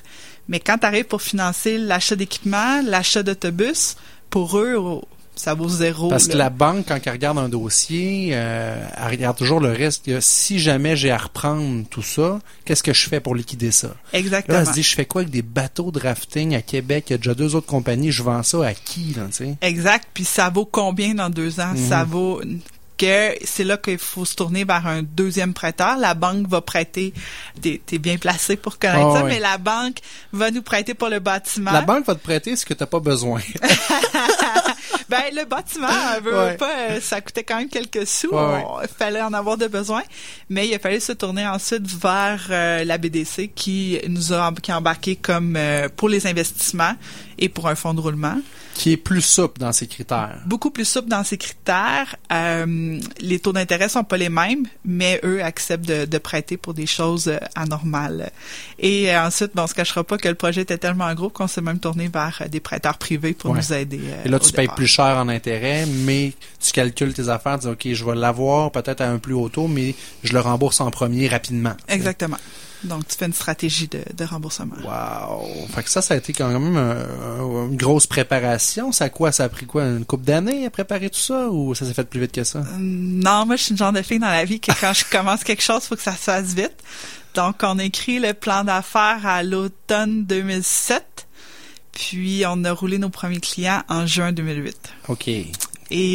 Mais 0.49 0.59
quand 0.59 0.77
tu 0.77 0.85
arrives 0.85 1.05
pour 1.05 1.21
financer 1.21 1.77
l'achat 1.77 2.17
d'équipement, 2.17 2.81
l'achat 2.83 3.23
d'autobus, 3.23 3.95
pour 4.29 4.57
eux, 4.57 5.01
ça 5.35 5.53
vaut 5.53 5.67
zéro. 5.69 6.09
Parce 6.09 6.27
que 6.27 6.33
là. 6.33 6.45
la 6.45 6.49
banque, 6.49 6.85
quand 6.87 6.99
elle 7.05 7.11
regarde 7.11 7.37
un 7.37 7.49
dossier, 7.49 8.29
euh, 8.33 8.85
elle 8.97 9.11
regarde 9.11 9.37
toujours 9.37 9.59
le 9.59 9.71
risque. 9.71 10.09
Si 10.21 10.59
jamais 10.59 10.95
j'ai 10.95 11.11
à 11.11 11.17
reprendre 11.17 11.85
tout 11.89 12.01
ça, 12.01 12.39
qu'est-ce 12.65 12.83
que 12.83 12.93
je 12.93 13.07
fais 13.07 13.19
pour 13.19 13.35
liquider 13.35 13.71
ça? 13.71 13.87
Là, 13.87 13.93
Exactement. 14.19 14.59
elle 14.59 14.67
se 14.67 14.73
dit, 14.73 14.83
je 14.83 14.95
fais 14.95 15.05
quoi 15.05 15.21
avec 15.21 15.31
des 15.31 15.41
bateaux 15.41 15.91
de 15.91 15.99
rafting 15.99 16.55
à 16.55 16.61
Québec? 16.61 17.05
Il 17.09 17.13
y 17.13 17.15
a 17.15 17.17
déjà 17.17 17.33
deux 17.33 17.55
autres 17.55 17.67
compagnies, 17.67 18.11
je 18.11 18.23
vends 18.23 18.43
ça 18.43 18.65
à 18.65 18.73
qui, 18.73 19.13
là, 19.15 19.23
tu 19.27 19.37
sais? 19.45 19.55
Exact. 19.61 20.07
Puis 20.13 20.25
ça 20.25 20.49
vaut 20.49 20.65
combien 20.65 21.13
dans 21.15 21.29
deux 21.29 21.59
ans? 21.59 21.73
Mhm. 21.75 21.89
Ça 21.89 22.03
vaut 22.03 22.41
que 22.97 23.35
c'est 23.43 23.65
là 23.65 23.75
qu'il 23.75 23.97
faut 23.97 24.23
se 24.23 24.35
tourner 24.35 24.63
vers 24.63 24.87
un 24.87 25.03
deuxième 25.03 25.53
prêteur. 25.53 25.97
La 25.97 26.13
banque 26.13 26.47
va 26.47 26.61
prêter, 26.61 27.13
t'es 27.61 27.81
es 27.91 27.97
bien 27.97 28.17
placé 28.17 28.55
pour 28.55 28.79
connaître 28.79 29.09
Ah 29.11 29.17
ça, 29.17 29.25
oui. 29.25 29.31
mais 29.33 29.39
la 29.39 29.57
banque 29.57 29.97
va 30.31 30.49
nous 30.51 30.61
prêter 30.61 30.93
pour 30.93 31.09
le 31.09 31.19
bâtiment. 31.19 31.71
La 31.71 31.81
banque 31.81 32.05
va 32.05 32.15
te 32.15 32.23
prêter 32.23 32.55
ce 32.55 32.65
que 32.65 32.73
t'as 32.73 32.85
pas 32.85 33.01
besoin. 33.01 33.41
Ben, 35.09 35.21
le 35.35 35.45
bâtiment, 35.45 35.87
elle 36.15 36.23
veut 36.23 36.35
Ouais. 36.37 36.57
pas, 36.57 36.71
euh, 36.89 36.99
ça 37.01 37.21
coûtait 37.21 37.43
quand 37.43 37.57
même 37.57 37.69
quelques 37.69 38.07
sous. 38.07 38.29
Ouais, 38.29 38.37
ouais. 38.37 38.63
On- 38.67 38.81
Il 38.81 38.87
fallait 38.87 39.21
en 39.21 39.33
avoir 39.33 39.57
de 39.57 39.67
besoin. 39.67 40.01
Mais 40.49 40.67
il 40.67 40.73
a 40.73 40.79
fallu 40.79 40.99
se 40.99 41.11
tourner 41.11 41.45
ensuite 41.47 41.85
vers 41.87 42.47
euh, 42.49 42.83
la 42.83 42.97
BDC 42.97 43.49
qui 43.53 43.99
nous 44.07 44.33
a 44.33 44.51
qui 44.61 44.71
a 44.71 44.77
embarqué 44.77 45.15
comme 45.15 45.55
euh, 45.57 45.89
pour 45.95 46.09
les 46.09 46.25
investissements 46.27 46.93
et 47.37 47.49
pour 47.49 47.67
un 47.67 47.75
fonds 47.75 47.93
de 47.93 48.01
roulement. 48.01 48.37
qui 48.73 48.91
est 48.91 48.97
plus 48.97 49.21
souple 49.21 49.59
dans 49.61 49.71
ses 49.71 49.87
critères. 49.87 50.39
Beaucoup 50.45 50.69
plus 50.69 50.83
souple 50.85 51.07
dans 51.09 51.23
ses 51.23 51.37
critères. 51.37 52.15
Euh, 52.31 52.99
les 53.19 53.39
taux 53.39 53.53
d'intérêt 53.53 53.87
sont 53.89 54.03
pas 54.03 54.17
les 54.17 54.27
mêmes, 54.29 54.65
mais 54.83 55.19
eux 55.23 55.41
acceptent 55.43 55.87
de, 55.87 56.05
de 56.05 56.17
prêter 56.17 56.57
pour 56.57 56.73
des 56.73 56.85
choses 56.85 57.27
euh, 57.29 57.37
anormales. 57.55 58.31
Et 58.79 59.09
euh, 59.15 59.25
ensuite, 59.27 59.51
bon, 59.55 59.63
on 59.63 59.67
se 59.67 59.73
cachera 59.73 60.03
pas 60.03 60.17
que 60.17 60.27
le 60.27 60.35
projet 60.35 60.61
était 60.61 60.77
tellement 60.77 61.13
gros 61.13 61.29
qu'on 61.29 61.47
s'est 61.47 61.61
même 61.61 61.79
tourné 61.79 62.09
vers 62.09 62.43
des 62.49 62.59
prêteurs 62.59 62.97
privés 62.97 63.33
pour 63.33 63.51
Ouais. 63.51 63.57
nous 63.59 63.73
aider. 63.73 64.01
Et 64.25 64.29
là, 64.29 64.39
tu 64.39 64.51
payes 64.51 64.67
plus 64.75 64.87
cher 64.87 65.17
en 65.17 65.29
intérêt, 65.29 65.85
mais 65.85 66.33
tu 66.59 66.71
calcules 66.73 67.13
tes 67.13 67.29
affaires, 67.29 67.57
tu 67.59 67.67
dis, 67.67 67.71
OK, 67.71 67.87
je 67.93 68.03
vais 68.05 68.15
l'avoir 68.15 68.71
peut-être 68.71 69.01
à 69.01 69.09
un 69.09 69.19
plus 69.19 69.33
haut 69.33 69.49
taux, 69.49 69.67
mais 69.67 69.95
je 70.23 70.33
le 70.33 70.39
rembourse 70.41 70.81
en 70.81 70.91
premier 70.91 71.27
rapidement. 71.29 71.75
Exactement. 71.87 72.37
Donc, 72.85 73.07
tu 73.07 73.15
fais 73.17 73.25
une 73.25 73.33
stratégie 73.33 73.87
de, 73.87 73.99
de 74.15 74.23
remboursement. 74.25 74.75
Wow! 74.83 75.67
Fait 75.73 75.83
que 75.83 75.89
ça, 75.89 76.01
ça 76.01 76.13
a 76.13 76.17
été 76.17 76.33
quand 76.33 76.47
même 76.47 76.77
un- 76.77 77.67
une 77.69 77.75
grosse 77.77 78.07
préparation. 78.07 78.91
Ça 78.91 79.05
a 79.05 79.09
quoi? 79.09 79.31
Ça 79.31 79.43
a 79.45 79.49
pris 79.49 79.65
quoi? 79.65 79.83
Une 79.85 80.05
couple 80.05 80.25
d'années 80.25 80.65
à 80.65 80.69
préparer 80.69 81.09
tout 81.09 81.19
ça 81.19 81.47
ou 81.49 81.73
ça 81.75 81.85
s'est 81.85 81.93
fait 81.93 82.03
plus 82.09 82.19
vite 82.21 82.31
que 82.31 82.43
ça? 82.43 82.59
Euh, 82.59 82.63
Non, 82.79 83.45
moi, 83.45 83.55
je 83.55 83.63
suis 83.63 83.71
une 83.71 83.77
genre 83.77 83.91
de 83.93 84.01
fille 84.01 84.19
dans 84.19 84.27
la 84.27 84.45
vie 84.45 84.59
que 84.59 84.71
quand 84.79 84.93
je 84.93 85.05
commence 85.11 85.43
quelque 85.43 85.63
chose, 85.63 85.83
faut 85.83 85.95
que 85.95 86.01
ça 86.01 86.13
se 86.13 86.17
fasse 86.23 86.53
vite. 86.53 86.75
Donc, 87.33 87.57
on 87.63 87.77
écrit 87.79 88.19
le 88.19 88.33
plan 88.33 88.63
d'affaires 88.63 89.25
à 89.25 89.43
l'automne 89.43 90.23
2007, 90.25 91.27
puis 91.91 92.43
on 92.47 92.63
a 92.63 92.71
roulé 92.71 92.97
nos 92.97 93.09
premiers 93.09 93.39
clients 93.39 93.81
en 93.89 94.05
juin 94.05 94.31
2008. 94.31 94.77
OK. 95.09 95.27
Et 95.27 95.45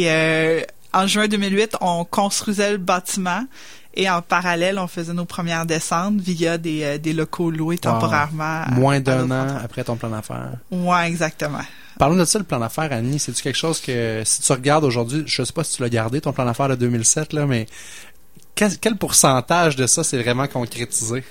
euh, 0.07 0.61
en 0.93 1.07
juin 1.07 1.27
2008, 1.27 1.77
on 1.81 2.05
construisait 2.05 2.71
le 2.71 2.77
bâtiment 2.77 3.45
et 3.93 4.09
en 4.09 4.21
parallèle, 4.21 4.79
on 4.79 4.87
faisait 4.87 5.13
nos 5.13 5.25
premières 5.25 5.65
descentes 5.65 6.19
via 6.19 6.57
des, 6.57 6.83
euh, 6.83 6.97
des 6.97 7.13
locaux 7.13 7.51
loués 7.51 7.77
temporairement. 7.77 8.63
Moins 8.71 8.99
d'un 8.99 9.29
an 9.31 9.57
après 9.63 9.83
ton 9.83 9.95
plan 9.97 10.09
d'affaires. 10.09 10.53
Ouais, 10.71 11.07
exactement. 11.07 11.61
Parlons 11.99 12.15
de 12.15 12.25
ça, 12.25 12.39
le 12.39 12.45
plan 12.45 12.59
d'affaires, 12.59 12.91
Annie. 12.93 13.19
C'est-tu 13.19 13.41
quelque 13.43 13.57
chose 13.57 13.79
que, 13.81 14.23
si 14.25 14.41
tu 14.41 14.51
regardes 14.51 14.83
aujourd'hui, 14.85 15.23
je 15.25 15.43
sais 15.43 15.53
pas 15.53 15.63
si 15.63 15.75
tu 15.75 15.81
l'as 15.81 15.89
gardé, 15.89 16.21
ton 16.21 16.31
plan 16.33 16.45
d'affaires 16.45 16.69
de 16.69 16.75
2007, 16.75 17.33
là, 17.33 17.45
mais 17.45 17.67
quel, 18.55 18.77
quel 18.79 18.95
pourcentage 18.95 19.75
de 19.75 19.85
ça 19.87 20.03
c'est 20.03 20.21
vraiment 20.21 20.47
concrétisé? 20.47 21.23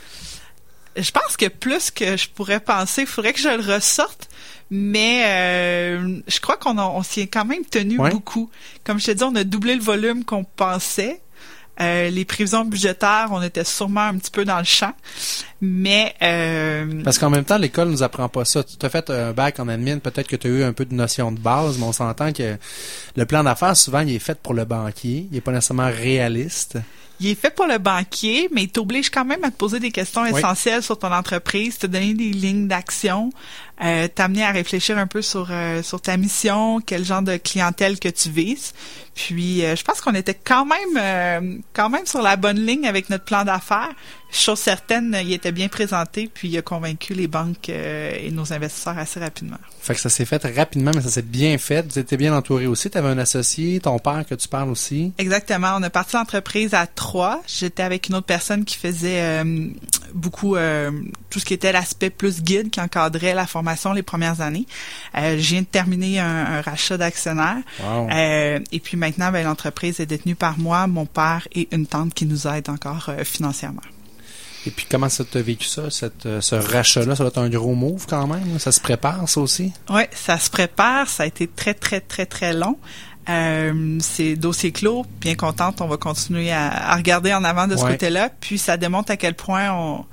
Je 0.97 1.11
pense 1.12 1.37
que 1.37 1.47
plus 1.47 1.90
que 1.90 2.17
je 2.17 2.29
pourrais 2.29 2.61
penser, 2.61 3.02
il 3.02 3.07
faudrait 3.07 3.33
que 3.33 3.40
je 3.40 3.49
le 3.49 3.75
ressorte, 3.75 4.29
mais 4.71 5.23
euh, 5.26 6.21
je 6.26 6.40
crois 6.40 6.57
qu'on 6.57 6.79
on 6.79 7.02
s'y 7.02 7.21
est 7.21 7.26
quand 7.29 7.45
même 7.45 7.64
tenu 7.64 7.99
Ouais. 7.99 8.11
beaucoup. 8.11 8.50
Comme 8.85 8.99
je 8.99 9.07
te 9.07 9.11
dis, 9.12 9.23
on 9.25 9.35
a 9.37 9.45
doublé 9.45 9.76
le 9.76 9.83
volume 9.83 10.25
qu'on 10.25 10.45
pensait. 10.45 11.21
Euh, 11.81 12.11
les 12.11 12.25
prévisions 12.27 12.65
budgétaires, 12.65 13.29
on 13.31 13.41
était 13.43 13.65
sûrement 13.65 14.03
un 14.03 14.19
petit 14.19 14.31
peu 14.31 14.45
dans 14.45 14.59
le 14.59 14.65
champ, 14.65 14.93
mais 15.63 16.15
euh, 16.21 17.03
Parce 17.05 17.19
qu'en 17.19 17.31
même 17.31 17.45
temps, 17.45 17.57
l'école 17.57 17.89
nous 17.89 18.03
apprend 18.03 18.29
pas 18.29 18.45
ça. 18.45 18.63
Tu 18.63 18.85
as 18.85 18.91
fait 18.91 19.09
un 19.09 19.33
bac 19.33 19.59
en 19.61 19.69
admin, 19.69 19.99
peut-être 19.99 20.29
que 20.29 20.37
tu 20.37 20.47
as 20.47 20.51
eu 20.51 20.63
un 20.63 20.75
peu 20.75 20.85
de 20.85 20.95
notion 20.95 21.33
de 21.33 21.41
base, 21.41 21.79
mais 21.79 21.85
on 21.85 21.93
s'entend 21.93 22.33
que 22.33 22.57
le 23.17 23.25
plan 23.25 23.43
d'affaires, 23.43 23.77
souvent, 23.77 24.01
il 24.01 24.15
est 24.15 24.19
fait 24.19 24.39
pour 24.39 24.53
le 24.53 24.67
banquier. 24.67 25.27
Il 25.31 25.39
est 25.39 25.41
pas 25.41 25.53
nécessairement 25.53 25.91
réaliste. 25.91 26.79
Il 27.21 27.29
est 27.29 27.35
fait 27.35 27.55
pour 27.55 27.67
le 27.67 27.79
banquier, 27.79 28.49
mais 28.53 28.62
il 28.62 28.69
t'oblige 28.71 29.11
quand 29.11 29.25
même 29.25 29.45
à 29.45 29.50
te 29.50 29.57
poser 29.57 29.79
des 29.79 29.91
questions 29.91 30.23
Oui. 30.23 30.31
essentielles 30.39 30.83
sur 30.83 30.99
ton 30.99 31.12
entreprise, 31.12 31.79
te 31.79 31.87
donner 31.87 32.15
des 32.15 32.31
lignes 32.31 32.67
d'action, 32.67 33.31
euh, 33.85 34.09
t'amener 34.09 34.43
à 34.45 34.50
réfléchir 34.50 34.97
un 34.99 35.07
peu 35.07 35.21
sur 35.23 35.49
euh, 35.50 35.83
sur 35.83 36.00
ta 36.00 36.17
mission, 36.17 36.81
quel 36.81 37.05
genre 37.05 37.23
de 37.23 37.37
clientèle 37.37 37.99
que 37.99 38.09
tu 38.09 38.31
vises. 38.31 38.73
Puis, 39.15 39.65
euh, 39.65 39.77
je 39.77 39.85
pense 39.85 40.00
qu'on 40.00 40.15
était 40.15 40.35
quand 40.35 40.65
même 40.65 40.97
euh, 40.97 41.59
quand 41.75 41.91
même 41.91 42.07
sur 42.07 42.23
la 42.23 42.37
bonne 42.37 42.65
ligne 42.65 42.87
avec 42.87 43.11
notre 43.11 43.25
plan 43.25 43.45
d'affaires. 43.45 43.91
Chose 44.33 44.61
certaine, 44.61 45.17
il 45.23 45.33
était 45.33 45.51
bien 45.51 45.67
présenté, 45.67 46.31
puis 46.33 46.49
il 46.49 46.57
a 46.57 46.63
convaincu 46.63 47.15
les 47.15 47.27
banques 47.27 47.69
euh, 47.69 48.17
et 48.17 48.31
nos 48.31 48.53
investisseurs 48.53 48.97
assez 48.97 49.19
rapidement. 49.19 49.57
Fait 49.81 49.95
que 49.95 50.01
ça 50.01 50.09
s'est 50.09 50.25
fait 50.25 50.45
rapidement, 50.57 50.93
mais 50.95 51.03
ça 51.03 51.09
s'est 51.09 51.23
bien 51.23 51.59
fait. 51.59 51.85
Vous 51.91 51.99
étiez 51.99 52.17
bien 52.17 52.35
entouré 52.35 52.67
aussi. 52.67 52.91
Tu 52.91 52.99
avais 52.99 53.09
un 53.09 53.19
associé, 53.19 53.81
ton 53.81 53.99
père 53.99 54.25
que 54.29 54.37
tu 54.37 54.47
parles 54.47 54.71
aussi. 54.71 55.13
Exactement. 55.19 55.75
On 55.77 55.83
a 55.83 55.91
parti 55.91 56.15
l'entreprise 56.15 56.75
à 56.75 56.87
trois. 56.87 57.43
J'étais 57.49 57.83
avec 57.83 58.09
une 58.09 58.15
autre 58.15 58.27
personne 58.27 58.65
qui 58.65 58.77
faisait 58.77 59.21
euh, 59.21 59.69
beaucoup 60.15 60.55
euh, 60.55 60.93
tout 61.29 61.41
ce 61.41 61.45
qui 61.45 61.55
était 61.55 61.73
l'aspect 61.73 62.11
plus 62.11 62.41
guide, 62.41 62.71
qui 62.71 62.81
encadrait 62.81 63.35
la 63.35 63.49
formation 63.49 63.93
les 63.93 64.05
premières 64.05 64.41
années. 64.41 64.67
je 65.15 65.35
viens 65.37 65.63
de 65.63 65.67
terminer 65.67 66.21
un, 66.21 66.61
rachat 66.61 66.97
d'actionnaires. 66.97 67.59
Wow. 67.83 68.09
et 68.11 68.81
puis 68.81 68.97
maintenant, 68.97 69.33
ben, 69.33 69.45
l'entreprise 69.45 69.99
est 69.99 70.07
détenue 70.07 70.37
par 70.37 70.59
moi, 70.59 70.87
mon 70.87 71.07
père 71.07 71.49
et 71.53 71.69
une 71.73 71.87
tante 71.87 72.15
qui 72.15 72.27
nous 72.27 72.47
aide 72.47 72.69
encore 72.69 73.11
financièrement. 73.25 73.83
Et 74.67 74.71
puis, 74.71 74.87
comment 74.90 75.09
ça 75.09 75.25
t'a 75.25 75.40
vécu 75.40 75.67
ça, 75.67 75.90
cette, 75.90 76.26
euh, 76.26 76.40
ce 76.40 76.55
rachat-là? 76.55 77.17
Ça 77.17 77.25
va 77.25 77.29
être 77.29 77.38
un 77.38 77.49
gros 77.49 77.75
move 77.75 78.07
quand 78.09 78.26
même. 78.26 78.59
Ça 78.59 78.73
se 78.73 78.81
prépare, 78.81 79.29
ça 79.29 79.40
aussi? 79.40 79.73
Oui, 79.88 80.02
ça 80.12 80.38
se 80.38 80.50
prépare. 80.50 81.09
Ça 81.09 81.23
a 81.23 81.26
été 81.26 81.47
très, 81.47 81.75
très, 81.75 82.00
très, 82.00 82.26
très 82.26 82.52
long. 82.52 82.79
Euh, 83.29 83.99
c'est 84.00 84.37
dossier 84.37 84.73
clos. 84.73 85.07
Bien 85.21 85.35
contente, 85.35 85.81
on 85.81 85.87
va 85.87 85.97
continuer 85.97 86.52
à, 86.52 86.95
regarder 86.97 87.33
en 87.33 87.45
avant 87.45 87.69
de 87.69 87.76
ce 87.76 87.85
côté-là. 87.85 88.29
Puis, 88.40 88.59
ça 88.59 88.76
démontre 88.76 89.12
à 89.12 89.17
quel 89.17 89.35
point 89.35 89.71
on, 89.73 90.05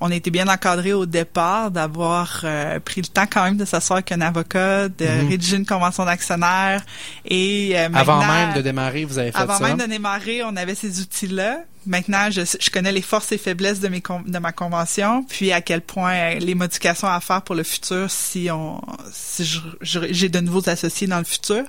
on 0.00 0.10
était 0.10 0.30
bien 0.30 0.48
encadré 0.48 0.92
au 0.92 1.06
départ 1.06 1.70
d'avoir 1.70 2.42
euh, 2.44 2.78
pris 2.80 3.00
le 3.00 3.08
temps 3.08 3.26
quand 3.30 3.44
même 3.44 3.56
de 3.56 3.64
s'asseoir 3.64 3.98
avec 3.98 4.12
un 4.12 4.20
avocat, 4.20 4.88
de 4.88 5.04
mhm. 5.04 5.28
rédiger 5.28 5.56
une 5.56 5.66
convention 5.66 6.04
d'actionnaire 6.04 6.82
et 7.24 7.72
euh, 7.74 7.88
avant 7.94 8.24
même 8.24 8.54
de 8.54 8.62
démarrer, 8.62 9.04
vous 9.04 9.18
avez 9.18 9.32
fait 9.32 9.38
ça. 9.38 9.44
Avant 9.44 9.60
même 9.60 9.78
de 9.78 9.86
démarrer, 9.86 10.42
on 10.44 10.54
avait 10.56 10.74
ces 10.74 11.00
outils-là 11.00 11.64
maintenant, 11.88 12.30
je, 12.30 12.42
je, 12.42 12.70
connais 12.70 12.92
les 12.92 13.02
forces 13.02 13.32
et 13.32 13.38
faiblesses 13.38 13.80
de, 13.80 13.88
mes 13.88 14.02
de 14.26 14.38
ma 14.38 14.52
convention, 14.52 15.24
puis 15.24 15.52
à 15.52 15.60
quel 15.60 15.80
point 15.80 16.34
les 16.34 16.54
modifications 16.54 17.08
à 17.08 17.18
faire 17.20 17.42
pour 17.42 17.54
le 17.54 17.62
futur 17.62 18.10
si 18.10 18.48
on 18.52 18.80
si 19.10 19.60
j'ai 19.80 20.28
de 20.28 20.40
nouveaux 20.40 20.68
associés 20.68 21.06
dans 21.06 21.18
le 21.18 21.24
futur. 21.24 21.64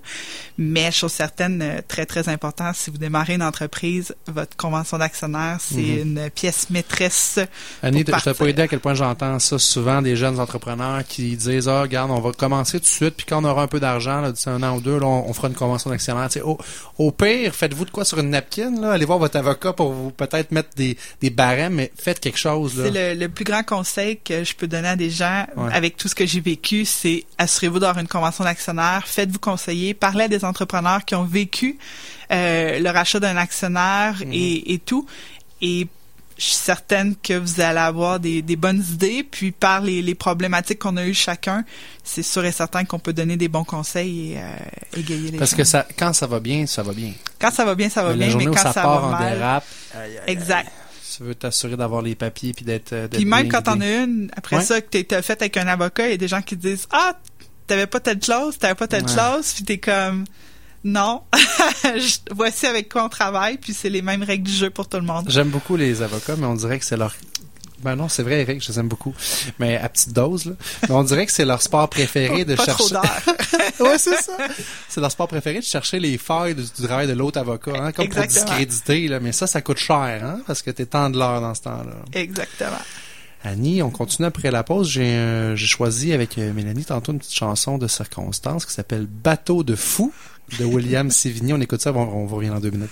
Mais 0.58 0.92
chose 0.92 1.14
certaine, 1.14 1.62
euh, 1.62 1.82
très 1.88 2.06
très 2.06 2.28
important, 2.28 2.72
si 2.74 2.92
vous 2.92 2.98
démarrez 2.98 3.36
une 3.36 3.44
entreprise, 3.44 4.14
votre 4.28 4.58
convention 4.58 4.98
d'actionnaire, 4.98 5.58
c'est 5.60 5.76
mhm. 5.76 6.18
une 6.18 6.30
pièce 6.30 6.70
maîtresse. 6.70 7.40
Annie, 7.82 8.04
je 8.06 8.24
t'ai 8.24 8.34
pas 8.34 8.46
aidé 8.48 8.64
à 8.64 8.68
quel 8.68 8.80
point 8.82 8.94
j'entends 8.94 9.40
ça 9.40 9.58
souvent 9.58 10.02
des 10.02 10.18
jeunes 10.18 10.40
entrepreneurs 10.40 11.04
qui 11.08 11.38
disent 11.38 11.70
ah 11.70 11.84
regarde, 11.84 12.12
on 12.12 12.20
va 12.20 12.34
commencer 12.34 12.80
tout 12.80 12.84
de 12.84 12.90
suite, 12.90 13.16
puis 13.16 13.26
quand 13.26 13.42
on 13.42 13.48
aura 13.48 13.64
un 13.64 13.68
peu 13.68 13.80
d'argent, 13.80 14.30
d'ici 14.30 14.50
un 14.50 14.62
an 14.64 14.76
ou 14.76 14.82
deux, 14.82 15.00
là, 15.00 15.06
on, 15.06 15.34
fera 15.34 15.48
une 15.48 15.56
convention 15.56 15.90
d'actionnaire. 15.90 16.28
Au, 16.44 16.58
au 16.98 17.12
pire, 17.12 17.56
faites-vous 17.56 17.86
de 17.86 17.92
quoi 17.92 18.04
sur 18.04 18.20
une 18.20 18.32
napkin, 18.32 18.82
là, 18.82 18.92
allez 18.92 19.06
voir 19.06 19.20
votre 19.20 19.38
avocat 19.38 19.72
pour 19.72 19.94
vous 19.94 20.09
peut-être 20.12 20.52
mettre 20.52 20.70
des, 20.76 20.98
des 21.22 21.30
barèmes, 21.30 21.76
mais 21.76 21.92
faites 21.98 22.20
quelque 22.20 22.38
chose. 22.38 22.82
C'est 22.84 23.16
le, 23.16 23.28
plus 23.28 23.46
grand 23.46 23.64
conseil 23.64 24.18
que 24.18 24.44
je 24.44 24.56
peux 24.56 24.68
donner 24.68 24.90
à 24.90 24.96
des 24.96 25.10
gens 25.10 25.46
avec 25.72 25.98
tout 25.98 26.08
ce 26.08 26.16
que 26.16 26.26
j'ai 26.26 26.42
vécu, 26.42 26.86
c'est 26.86 27.26
assurez-vous 27.38 27.80
d'avoir 27.80 28.00
une 28.00 28.08
convention 28.08 28.44
d'actionnaire, 28.44 29.04
faites-vous 29.08 29.40
conseiller, 29.40 29.94
parlez 29.94 30.26
à 30.26 30.28
des 30.28 30.44
entrepreneurs 30.44 31.06
qui 31.06 31.16
ont 31.16 31.24
vécu 31.24 31.78
euh, 32.32 32.80
le 32.80 32.90
rachat 32.90 33.20
d'un 33.20 33.38
actionnaire 33.38 34.16
mhm. 34.26 34.34
et, 34.34 34.74
et 34.74 34.80
tout. 34.80 35.06
Et 35.62 35.88
je 36.40 36.46
suis 36.46 36.56
certaine 36.56 37.16
que 37.22 37.34
vous 37.34 37.60
allez 37.60 37.80
avoir 37.80 38.20
des, 38.20 38.42
des 38.42 38.56
bonnes 38.56 38.84
idées. 38.92 39.28
Puis 39.30 39.52
par 39.52 39.82
les, 39.82 40.02
les 40.02 40.16
problématiques 40.16 40.80
qu'on 40.80 40.96
a 40.96 41.06
eues 41.06 41.14
chacun, 41.14 41.66
c'est 42.04 42.24
sûr 42.24 42.46
et 42.46 42.54
certain 42.54 42.86
qu'on 42.86 42.98
peut 42.98 43.12
donner 43.12 43.36
des 43.36 43.50
bons 43.50 43.66
conseils 43.66 44.32
et 44.32 44.38
euh, 44.40 44.98
égayer 44.98 45.32
les 45.32 45.38
Parce 45.38 45.54
que 45.54 45.66
ça, 45.66 45.86
quand 45.98 46.14
ça 46.14 46.28
va 46.28 46.40
bien, 46.40 46.66
ça 46.66 46.82
va 46.82 46.94
bien. 46.94 47.12
Quand 47.40 47.52
ça 47.52 47.66
va 47.66 47.76
bien, 47.76 47.90
ça 47.90 48.04
va 48.04 48.14
bien, 48.14 48.36
mais 48.38 48.46
quand 48.46 48.56
ça, 48.56 48.74
ça 48.74 48.82
part 48.82 49.10
va 49.10 49.18
en 49.18 49.30
dérape, 49.30 49.66
exact. 50.28 50.72
Tu 51.18 51.24
veux 51.24 51.36
t'assurer 51.36 51.76
d'avoir 51.76 52.02
les 52.02 52.16
papiers 52.16 52.54
puis 52.54 52.64
d'être. 52.64 52.94
Euh, 52.94 53.08
puis 53.10 53.26
même 53.26 53.50
quand 53.50 53.64
t'en 53.64 53.82
as 53.82 54.04
une, 54.04 54.32
après 54.38 54.62
ça, 54.62 54.80
que 54.80 54.88
t'es 54.88 55.22
fait 55.22 55.42
avec 55.42 55.58
un 55.58 55.68
avocat, 55.68 56.08
il 56.08 56.12
y 56.12 56.14
a 56.14 56.18
des 56.18 56.30
gens 56.30 56.42
qui 56.42 56.56
disent 56.56 56.88
Ah, 56.92 57.18
t'avais 57.68 57.88
pas 57.88 58.00
telle 58.00 58.24
chose, 58.24 58.58
t'avais 58.58 58.76
pas 58.76 58.88
telle 58.88 59.08
chose, 59.10 59.52
puis 59.54 59.66
t'es 59.66 59.78
comme 59.78 60.24
non. 60.84 61.22
Voici 62.32 62.66
avec 62.66 62.90
quoi 62.90 63.06
on 63.06 63.10
travaille, 63.10 63.58
puis 63.58 63.74
c'est 63.74 63.90
les 63.90 64.02
mêmes 64.02 64.24
règles 64.24 64.46
du 64.46 64.54
jeu 64.54 64.70
pour 64.70 64.88
tout 64.88 64.98
le 64.98 65.04
monde. 65.04 65.26
J'aime 65.30 65.50
beaucoup 65.50 65.76
les 65.76 66.02
avocats, 66.02 66.36
mais 66.38 66.46
on 66.46 66.56
dirait 66.56 66.80
que 66.80 66.86
c'est 66.86 66.98
leur 66.98 67.14
ben 67.84 67.96
non, 67.96 68.10
c'est 68.10 68.24
vrai, 68.24 68.42
Eric, 68.42 68.62
je 68.62 68.72
les 68.72 68.80
aime 68.80 68.90
beaucoup. 68.90 69.14
Mais 69.58 69.78
à 69.78 69.88
petite 69.88 70.12
dose, 70.12 70.46
là. 70.46 70.54
Mais 70.84 70.96
on 70.96 71.04
dirait 71.04 71.26
que 71.26 71.32
c'est 71.32 71.46
leur 71.46 71.62
sport 71.62 71.90
préféré 71.90 72.44
de 72.44 72.56
chercher. 72.56 72.96
ouais, 73.80 73.98
c'est 73.98 74.22
ça. 74.22 74.34
C'est 74.90 75.00
leur 75.00 75.12
sport 75.12 75.28
préféré 75.28 75.60
de 75.60 75.64
chercher 75.64 76.00
les 76.00 76.18
failles 76.18 76.56
du, 76.56 76.66
travail 76.84 77.08
de 77.08 77.14
l'autre 77.14 77.40
avocat, 77.40 77.72
hein, 77.76 77.92
comme 77.92 78.10
pour 78.10 78.26
discréditer, 78.26 79.08
là. 79.08 79.20
Mais 79.20 79.32
ça, 79.32 79.48
ça 79.48 79.62
coûte 79.62 79.78
cher, 79.78 80.22
hein, 80.24 80.42
parce 80.46 80.62
que 80.62 80.72
t'es 80.72 80.86
temps 80.86 81.10
de 81.10 81.18
l'heure 81.18 81.40
dans 81.40 81.56
ce 81.56 81.62
temps-là. 81.62 81.96
Exactement. 82.14 82.82
Annie, 83.44 83.82
on 83.82 83.90
continue 83.90 84.28
après 84.28 84.52
la 84.52 84.64
pause. 84.64 84.90
J'ai 84.90 85.14
euh, 85.14 85.56
choisi 85.56 86.12
avec 86.12 86.38
euh, 86.38 86.52
Mélanie 86.52 86.84
tantôt 86.84 87.14
une 87.14 87.20
petite 87.20 87.34
chanson 87.34 87.78
de 87.78 87.88
circonstance 87.88 88.66
qui 88.66 88.74
s'appelle 88.74 89.06
Bateau 89.06 89.64
de 89.64 89.76
fou 89.76 90.12
de 90.58 90.66
William 90.66 91.12
Sévigny. 91.12 91.54
On 91.54 91.62
écoute 91.62 91.82
ça, 91.82 91.94
on, 91.94 92.26
revient 92.28 92.50
dans 92.50 92.60
deux 92.60 92.72
minutes. 92.72 92.90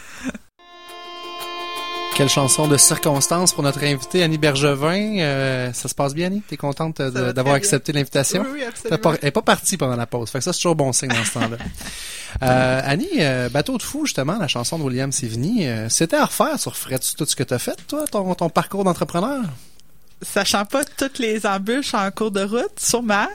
Quelle 2.16 2.30
chanson 2.30 2.68
de 2.68 2.78
circonstance 2.78 3.54
pour 3.54 3.64
notre 3.64 3.84
invité 3.84 4.24
Annie 4.24 4.40
Bergevin. 4.40 5.20
Euh, 5.20 5.72
ça 5.74 5.88
se 5.88 5.94
passe 5.94 6.16
bien, 6.16 6.28
Annie? 6.28 6.42
T'es 6.42 6.58
contente 6.58 7.00
d'avoir 7.00 7.56
accepté 7.56 7.94
l'invitation? 7.94 8.42
Oui, 8.42 8.60
oui, 8.60 8.64
absolument. 8.64 9.14
Elle 9.14 9.26
n'est 9.26 9.32
pas 9.32 9.44
partie 9.44 9.78
pendant 9.78 9.96
la 9.96 10.08
pause. 10.08 10.32
Fait 10.32 10.40
que 10.40 10.44
ça, 10.44 10.52
c'est 10.52 10.60
toujours 10.60 10.76
bon 10.76 10.92
signe 10.94 11.10
dans 11.10 11.24
ce 11.24 11.34
temps-là. 11.34 11.58
Euh, 12.44 12.82
Annie, 12.84 13.08
euh, 13.20 13.50
Bateau 13.50 13.78
de 13.78 13.82
fou, 13.82 14.06
justement, 14.06 14.38
la 14.38 14.50
chanson 14.50 14.78
de 14.78 14.84
William 14.84 15.12
Sévigny, 15.12 15.66
c'était 15.90 16.18
à 16.18 16.26
refaire 16.26 16.60
sur 16.60 16.76
Fred, 16.76 17.00
tout 17.18 17.26
ce 17.26 17.36
que 17.36 17.42
tu 17.42 17.54
as 17.54 17.58
fait, 17.58 17.78
toi, 17.88 18.06
ton, 18.12 18.36
ton 18.36 18.50
parcours 18.50 18.84
d'entrepreneur? 18.84 19.44
sachant 20.22 20.66
pas 20.66 20.84
toutes 20.84 21.20
les 21.20 21.46
embûches 21.46 21.94
en 21.94 22.10
cours 22.12 22.32
de 22.32 22.44
route, 22.44 22.80
sûrement. 22.80 23.28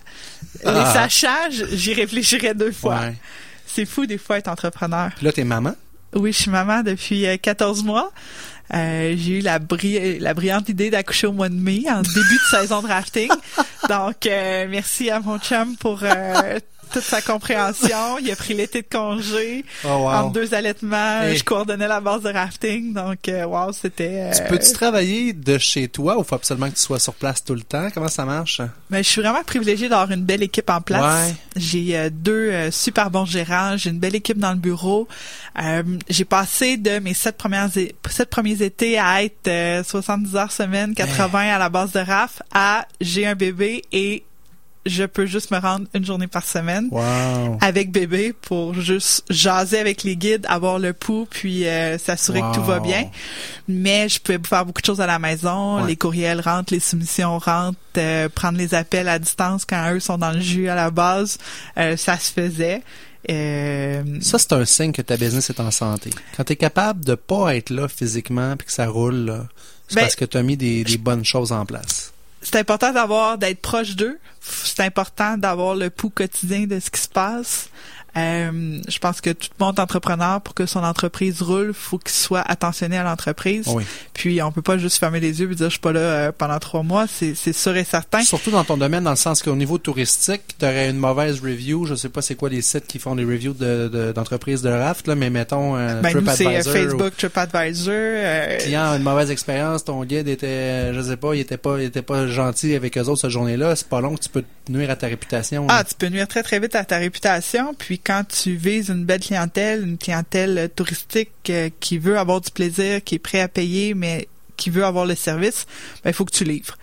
Les 0.65 0.71
ah. 0.71 0.93
sachant, 0.93 1.51
j'y 1.51 1.95
réfléchirais 1.95 2.55
deux 2.55 2.73
fois. 2.73 3.01
C'est 3.75 3.87
fou 3.87 4.07
des 4.07 4.19
fois 4.19 4.39
être 4.39 4.49
entrepreneur. 4.49 5.11
Puis 5.17 5.25
là, 5.25 5.33
t'es 5.33 5.45
maman? 5.45 5.75
Oui, 6.15 6.33
je 6.33 6.43
suis 6.43 6.51
maman 6.51 6.83
depuis 6.83 7.27
14 7.41 7.85
mois. 7.85 8.13
Euh, 8.75 9.15
j'ai 9.17 9.39
eu 9.39 9.41
la, 9.41 9.59
la 10.21 10.35
brillante 10.35 10.69
idée 10.69 10.91
d'accoucher 10.91 11.27
au 11.27 11.33
mois 11.33 11.49
de 11.49 11.55
mai, 11.55 11.85
en 11.89 12.01
début 12.03 12.37
de 12.37 12.51
saison 12.51 12.81
de 12.83 12.87
rafting. 12.87 13.31
Donc, 13.89 14.27
euh, 14.27 14.67
merci 14.69 15.11
à 15.11 15.21
mon 15.21 15.39
chum 15.39 15.77
pour 15.77 16.01
euh, 16.03 16.59
toute 16.93 17.03
sa 17.03 17.23
compréhension. 17.23 18.19
Il 18.21 18.31
a 18.31 18.37
pris 18.37 18.55
l'été 18.55 18.83
de 18.83 18.87
congé. 18.91 19.65
Oh, 19.85 19.89
En 19.89 20.31
deux 20.31 20.55
allaitements, 20.55 21.33
je 21.33 21.43
coordonnais 21.43 21.89
la 21.89 22.01
base 22.01 22.23
de 22.23 22.31
rafting. 22.31 22.93
Donc, 22.93 23.29
euh, 23.29 23.45
wow, 23.45 23.73
c'était... 23.73 24.31
Tu 24.35 24.43
peux-tu 24.49 24.73
travailler 24.73 25.33
de 25.33 25.59
chez 25.59 25.89
toi 25.89 26.19
ou 26.19 26.25
faut 26.25 26.35
absolument 26.35 26.69
que 26.69 26.77
tu 26.77 26.83
sois 26.83 26.99
sur 26.99 27.15
place 27.15 27.43
tout 27.45 27.55
le 27.55 27.63
temps? 27.63 27.89
Comment 27.93 28.09
ça 28.09 28.25
marche? 28.25 28.61
Ben, 28.91 29.03
je 29.03 29.09
suis 29.09 29.23
vraiment 29.23 29.43
privilégiée 29.45 29.89
d'avoir 29.89 30.11
une 30.11 30.25
belle 30.25 30.43
équipe 30.43 30.71
en 30.71 30.81
place. 30.81 31.35
J'ai 31.57 32.11
deux 32.11 32.71
super 32.71 33.11
bons 33.11 33.25
gérants. 33.25 33.77
J'ai 33.77 33.91
une 33.91 33.99
belle 33.99 34.17
équipe 34.17 34.39
dans 34.39 34.53
le 34.53 34.59
bureau. 34.59 35.09
j'ai 36.09 36.25
passé 36.25 36.77
de 36.77 36.99
mes 36.99 37.15
sept 37.15 37.37
premières 37.37 37.69
sept 38.09 38.29
premiers 38.29 38.63
étés 38.63 38.99
à 38.99 39.23
être 39.23 39.85
70 39.85 40.37
heures 40.37 40.53
semaine, 40.53 40.95
80 40.95 41.55
à 41.55 41.59
la 41.59 41.69
base 41.69 41.93
de 41.93 42.01
RAF 42.01 42.43
à 42.53 42.87
j'ai 43.01 43.27
un 43.27 43.35
bébé 43.35 43.83
et 43.93 44.25
je 44.85 45.05
peux 45.05 45.27
juste 45.27 45.51
me 45.51 45.59
rendre 45.59 45.87
une 45.95 46.05
journée 46.05 46.27
par 46.27 46.45
semaine 46.45 46.91
avec 47.61 47.93
bébé 47.93 48.33
pour 48.33 48.75
juste 48.75 49.25
jaser 49.31 49.79
avec 49.79 50.03
les 50.03 50.17
guides, 50.17 50.45
avoir 50.49 50.79
le 50.79 50.93
pouls, 50.93 51.27
puis 51.31 51.67
euh, 51.67 51.99
s'assurer 51.99 52.41
que 52.41 52.55
tout 52.55 52.65
va 52.65 52.81
bien. 52.81 53.09
Mais 53.69 54.09
je 54.09 54.21
peux 54.21 54.39
faire 54.45 54.67
beaucoup 54.67 54.81
de 54.81 54.87
choses 54.87 55.01
à 55.01 55.07
la 55.07 55.19
maison. 55.19 55.85
Les 55.85 55.97
courriels 55.97 56.41
rentrent, 56.41 56.73
les 56.73 56.81
soumissions 56.81 57.39
rentrent, 57.39 57.79
euh, 57.97 58.29
prendre 58.29 58.59
les 58.59 58.75
appels 58.75 59.09
à 59.09 59.19
distance 59.19 59.65
quand 59.65 59.93
eux 59.93 60.01
sont 60.01 60.19
dans 60.19 60.33
le 60.33 60.41
jus 60.41 60.69
à 60.69 60.75
la 60.75 60.91
base, 60.91 61.39
euh, 61.79 61.97
ça 61.97 62.19
se 62.19 62.33
faisait. 62.33 62.83
Ça, 63.29 64.39
c'est 64.39 64.53
un 64.53 64.65
signe 64.65 64.91
que 64.91 65.03
ta 65.03 65.17
business 65.17 65.49
est 65.51 65.61
en 65.61 65.71
santé. 65.71 66.11
Quand 66.37 66.43
tu 66.43 66.55
es 66.55 66.57
capable 66.57 67.05
de 67.05 67.15
pas 67.15 67.55
être 67.55 67.71
là 67.71 67.87
physiquement 67.87 68.57
puis 68.57 68.67
que 68.67 68.73
ça 68.73 68.89
roule, 68.89 69.47
c'est 69.87 69.95
ben, 69.95 70.01
parce 70.03 70.17
que 70.17 70.25
tu 70.25 70.37
as 70.37 70.43
mis 70.43 70.57
des, 70.57 70.83
des 70.83 70.99
bonnes 70.99 71.25
choses 71.25 71.53
en 71.53 71.65
place 71.65 72.12
c'est 72.43 72.57
important 72.57 72.93
d'avoir 72.93 73.39
d'être 73.39 73.61
proche 73.61 73.95
d'eux. 73.97 74.19
C'est 74.41 74.81
important 74.81 75.39
d'avoir 75.39 75.77
le 75.77 75.91
pouls 75.91 76.11
quotidien 76.11 76.67
de 76.67 76.81
ce 76.81 76.91
qui 76.91 77.01
se 77.01 77.09
passe. 77.09 77.69
Euh, 78.17 78.79
je 78.87 78.99
pense 78.99 79.23
que 79.23 79.31
tout 79.31 79.49
le 79.59 79.65
monde 79.65 79.81
entrepreneur, 79.81 80.41
pour 80.43 80.55
que 80.55 80.67
son 80.67 80.81
entreprise 80.81 81.41
roule, 81.41 81.73
faut 81.73 81.99
qu'il 81.99 82.13
soit 82.13 82.43
attentionné 82.43 82.99
à 82.99 83.05
l'entreprise. 83.05 83.67
Puis 84.13 84.43
on 84.43 84.53
peut 84.53 84.63
pas 84.63 84.77
juste 84.77 84.99
fermer 84.99 85.21
les 85.21 85.41
yeux 85.41 85.51
et 85.51 85.55
dire 85.55 85.67
je 85.67 85.73
suis 85.73 85.81
pas 85.81 85.93
là 85.93 86.01
euh, 86.01 86.33
pendant 86.37 86.59
trois 86.59 86.83
mois, 86.83 87.07
c'est 87.07 87.53
sûr 87.53 87.77
et 87.77 87.85
certain. 87.85 88.23
Surtout 88.23 88.51
dans 88.51 88.65
ton 88.65 88.77
domaine, 88.77 89.05
dans 89.05 89.11
le 89.11 89.17
sens 89.17 89.43
qu'au 89.43 89.57
niveau 89.57 89.79
touristique, 89.79 90.43
tu 90.59 90.65
aurais 90.65 90.91
une 90.91 90.99
mauvaise 90.99 91.41
review. 91.41 91.87
Je 91.87 91.95
sais 91.95 92.11
pas 92.11 92.21
c'est 92.21 92.35
quoi 92.35 92.51
les 92.51 92.61
sites 92.61 92.87
qui 92.87 92.99
font 92.99 93.15
des 93.15 93.25
reviews 93.25 93.55
d'entreprises 93.55 94.63
de, 94.63 94.69
de, 94.69 94.75
raft, 94.75 95.09
là, 95.09 95.15
mais 95.15 95.31
mettons 95.31 95.77
euh, 95.77 96.01
ben, 96.01 96.11
TripAdvisor. 96.11 96.73
Facebook, 96.73 97.17
TripAdvisor. 97.17 97.95
Euh, 97.95 98.59
client 98.59 98.91
a 98.91 98.97
une 98.97 99.03
mauvaise 99.03 99.31
expérience, 99.31 99.85
ton 99.85 100.05
guide 100.05 100.29
était, 100.29 100.93
je 100.93 101.01
sais 101.01 101.17
pas, 101.17 101.35
il 101.35 101.41
était 101.41 101.57
pas, 101.57 101.79
il 101.79 101.85
était 101.85 102.03
pas 102.03 102.27
gentil 102.27 102.75
avec 102.75 102.99
eux 102.99 103.03
autres 103.03 103.23
cette 103.23 103.31
journée-là. 103.31 103.75
C'est 103.75 103.89
pas 103.89 104.03
long 104.03 104.15
que 104.15 104.21
tu 104.21 104.29
peux 104.29 104.45
nuire 104.69 104.91
à 104.91 104.97
ta 104.97 105.07
réputation. 105.07 105.67
Ah, 105.71 105.83
tu 105.85 105.95
peux 105.95 106.09
nuire 106.09 106.29
très 106.29 106.43
très 106.43 106.61
vite 106.61 106.75
à 106.75 106.85
ta 106.85 106.99
réputation. 106.99 107.75
Puis 107.75 107.99
quand 108.05 108.25
tu 108.25 108.55
vises 108.55 108.89
une 108.89 109.05
belle 109.05 109.21
clientèle, 109.21 109.87
une 109.87 109.99
clientèle 109.99 110.71
touristique 110.75 111.31
euh, 111.51 111.71
qui 111.81 111.99
veut 111.99 112.19
avoir 112.19 112.41
du 112.41 112.51
plaisir, 112.51 113.03
qui 113.03 113.17
est 113.17 113.21
prêt 113.21 113.41
à 113.41 113.49
payer, 113.49 113.95
mais 113.95 114.29
qui 114.63 114.71
veut 114.71 114.85
avoir 114.85 115.07
le 115.07 115.17
service, 115.17 115.67
ben, 116.05 116.11
il 116.11 116.13
faut 116.13 116.25
que 116.25 116.33
tu 116.33 116.45
livres. 116.45 116.77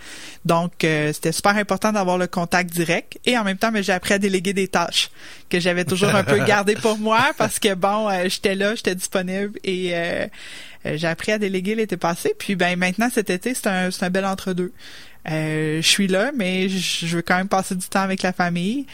Donc, 0.43 0.83
euh, 0.83 1.13
c'était 1.13 1.31
super 1.31 1.55
important 1.55 1.93
d'avoir 1.93 2.17
le 2.17 2.27
contact 2.27 2.71
direct. 2.71 3.17
Et 3.25 3.37
en 3.37 3.45
même 3.45 3.57
temps, 3.57 3.71
ben, 3.71 3.81
j'ai 3.81 3.93
appris 3.93 4.15
à 4.15 4.19
déléguer 4.19 4.51
des 4.53 4.67
tâches 4.67 5.09
que 5.49 5.59
j'avais 5.59 5.85
toujours 5.85 6.09
un 6.09 6.25
peu 6.25 6.39
gardées 6.45 6.75
pour 6.75 6.97
moi 6.97 7.31
parce 7.37 7.57
que, 7.57 7.73
bon, 7.73 8.09
euh, 8.09 8.27
j'étais 8.27 8.55
là, 8.55 8.75
j'étais 8.75 8.95
disponible 8.95 9.57
et 9.63 9.91
euh, 9.93 10.27
j'ai 10.83 11.07
appris 11.07 11.31
à 11.31 11.37
déléguer 11.37 11.75
l'été 11.75 11.95
passé. 11.95 12.33
Puis, 12.37 12.55
ben 12.55 12.77
maintenant, 12.77 13.09
cet 13.13 13.29
été, 13.29 13.53
c'est 13.53 13.67
un, 13.67 13.89
un 14.01 14.09
bel 14.09 14.25
entre-deux. 14.25 14.73
je 15.25 15.79
suis 15.81 16.07
là, 16.07 16.31
mais 16.35 16.67
je 16.67 17.15
veux 17.15 17.21
quand 17.21 17.37
même 17.37 17.49
passer 17.49 17.75
du 17.75 17.87
temps 17.87 18.01
avec 18.01 18.23
la 18.23 18.33
famille. 18.33 18.85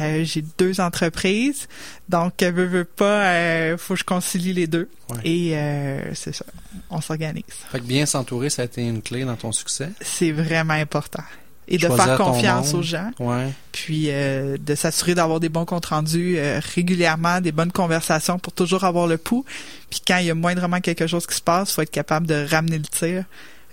Euh, 0.00 0.24
j'ai 0.24 0.44
deux 0.58 0.80
entreprises, 0.80 1.68
donc 2.08 2.42
euh, 2.42 2.50
veux, 2.50 2.66
veux 2.66 2.84
pas, 2.84 3.26
euh, 3.26 3.78
faut 3.78 3.94
que 3.94 4.00
je 4.00 4.04
concilie 4.04 4.52
les 4.52 4.66
deux. 4.66 4.88
Et 5.22 5.56
euh, 5.56 6.14
c'est 6.14 6.34
ça, 6.34 6.44
on 6.90 7.00
s'organise. 7.00 7.44
Fait 7.70 7.78
que 7.78 7.84
bien 7.84 8.04
s'entourer, 8.04 8.50
ça 8.50 8.62
a 8.62 8.64
été 8.64 8.82
une 8.82 9.02
clé 9.02 9.24
dans 9.24 9.36
ton 9.36 9.52
succès? 9.52 9.90
C'est 10.00 10.32
vraiment 10.32 10.74
important. 10.74 11.22
Et 11.68 11.78
de 11.78 11.88
faire 11.88 12.18
confiance 12.18 12.74
aux 12.74 12.82
gens. 12.82 13.10
Ouais. 13.18 13.50
Puis 13.72 14.06
euh, 14.08 14.58
de 14.58 14.74
s'assurer 14.74 15.14
d'avoir 15.14 15.40
des 15.40 15.48
bons 15.48 15.64
comptes 15.64 15.86
rendus 15.86 16.36
régulièrement, 16.74 17.40
des 17.40 17.52
bonnes 17.52 17.72
conversations 17.72 18.38
pour 18.38 18.52
toujours 18.52 18.84
avoir 18.84 19.06
le 19.06 19.16
pouls. 19.16 19.46
Puis 19.88 20.00
quand 20.06 20.18
il 20.18 20.26
y 20.26 20.30
a 20.30 20.34
moindrement 20.34 20.80
quelque 20.80 21.06
chose 21.06 21.26
qui 21.26 21.36
se 21.36 21.40
passe, 21.40 21.72
faut 21.72 21.80
être 21.82 21.90
capable 21.90 22.26
de 22.26 22.46
ramener 22.50 22.78
le 22.78 22.84
tir 22.84 23.24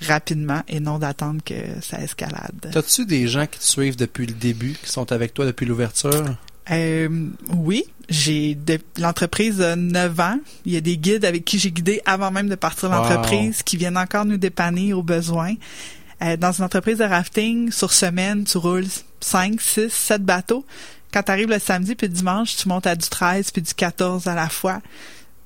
rapidement 0.02 0.62
et 0.68 0.80
non 0.80 1.00
d'attendre 1.00 1.42
que 1.44 1.54
ça 1.82 2.02
escalade. 2.02 2.70
T'as-tu 2.72 3.06
des 3.06 3.28
gens 3.28 3.46
qui 3.46 3.60
te 3.60 3.64
suivent 3.64 3.98
depuis 3.98 4.26
le 4.26 4.34
début, 4.34 4.76
qui 4.82 4.90
sont 4.90 5.12
avec 5.12 5.34
toi 5.34 5.46
depuis 5.46 5.66
l'ouverture? 5.66 6.36
Euh, 6.70 7.10
oui, 7.56 7.84
j'ai 8.10 8.58
l'entreprise 8.98 9.62
a 9.62 9.76
9 9.76 10.20
ans. 10.20 10.40
Il 10.66 10.74
y 10.74 10.78
a 10.78 10.82
des 10.82 10.98
guides 10.98 11.26
avec 11.26 11.44
qui 11.44 11.60
j'ai 11.60 11.72
guidé 11.72 12.02
avant 12.06 12.32
même 12.32 12.50
de 12.50 12.56
partir 12.56 12.90
l'entreprise 12.90 13.64
qui 13.64 13.78
viennent 13.78 13.98
encore 13.98 14.26
nous 14.26 14.38
dépanner 14.38 14.94
aux 14.94 15.04
besoins. 15.04 15.56
Euh, 16.22 16.38
dans 16.38 16.52
une 16.52 16.64
entreprise 16.64 17.00
de 17.00 17.04
rafting, 17.04 17.72
sur 17.72 17.92
semaine, 17.92 18.44
tu 18.44 18.58
roules 18.58 18.86
5, 19.22 19.60
6, 19.60 19.90
7 19.90 20.24
bateaux. 20.24 20.66
Quand 21.12 21.24
tu 21.24 21.32
arrives 21.32 21.50
le 21.50 21.60
samedi 21.60 21.96
puis 21.96 22.08
le 22.08 22.14
dimanche, 22.14 22.56
tu 22.56 22.70
montes 22.70 22.88
à 22.88 22.96
du 22.96 23.08
13 23.08 23.52
puis 23.52 23.62
du 23.62 23.74
14 23.74 24.28
à 24.28 24.36
la 24.36 24.48
fois 24.48 24.82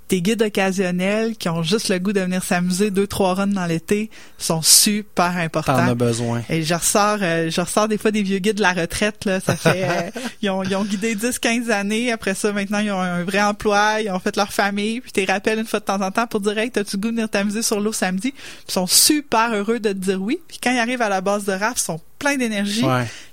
tes 0.08 0.22
guides 0.22 0.42
occasionnels 0.42 1.36
qui 1.36 1.50
ont 1.50 1.64
juste 1.64 1.90
le 1.90 2.00
goût 2.00 2.14
de 2.14 2.22
venir 2.22 2.44
s'amuser 2.44 2.92
deux 2.92 3.08
trois 3.08 3.34
runs 3.34 3.48
dans 3.48 3.66
l'été 3.66 4.10
sont 4.38 4.62
super 4.62 5.38
importants. 5.38 5.78
T'en 5.78 5.88
as 5.88 5.96
besoin. 5.96 6.44
Et 6.50 6.64
je 6.64 6.74
ressors 6.74 7.18
euh, 7.22 7.50
je 7.50 7.62
ressors 7.62 7.88
des 7.88 7.98
fois 7.98 8.12
des 8.12 8.22
vieux 8.22 8.40
guides 8.40 8.58
de 8.58 8.62
la 8.62 8.74
retraite 8.74 9.26
là, 9.26 9.40
ça 9.40 9.56
fait 9.56 9.84
euh, 9.84 10.20
ils, 10.42 10.50
ont, 10.50 10.64
ils 10.64 10.76
ont 10.76 10.84
guidé 10.84 11.16
10 11.16 11.40
15 11.40 11.70
années, 11.70 12.12
après 12.12 12.36
ça 12.36 12.52
maintenant 12.52 12.80
ils 12.80 12.92
ont 12.92 13.00
un 13.00 13.24
vrai 13.24 13.42
emploi, 13.42 14.02
ils 14.02 14.12
ont 14.12 14.20
fait 14.20 14.36
leur 14.36 14.54
famille, 14.54 15.02
puis 15.02 15.12
t'es 15.12 15.26
rappelles 15.26 15.60
une 15.60 15.66
fois 15.66 15.80
de 15.80 15.86
temps 15.86 16.02
en 16.02 16.12
temps 16.12 16.28
pour 16.28 16.40
dire 16.42 16.58
"Hey, 16.58 16.72
t'as-tu 16.72 16.98
goût 16.98 17.10
de 17.10 17.16
venir 17.16 17.30
t'amuser 17.30 17.62
sur 17.62 17.80
l'eau 17.80 17.94
samedi? 17.94 18.34
Ils 18.68 18.72
sont 18.72 18.88
super 18.88 19.54
heureux 19.54 19.80
de 19.80 19.90
te 19.90 19.98
dire 19.98 20.22
oui. 20.22 20.40
Puis 20.48 20.60
quand 20.62 20.72
ils 20.72 20.80
arrivent 20.80 21.02
à 21.02 21.10
la 21.10 21.22
base 21.22 21.46
de 21.46 21.52
RAF, 21.54 21.78
ils 21.78 21.82
sont 21.82 22.00
pleins 22.20 22.38
d'énergie. 22.38 22.86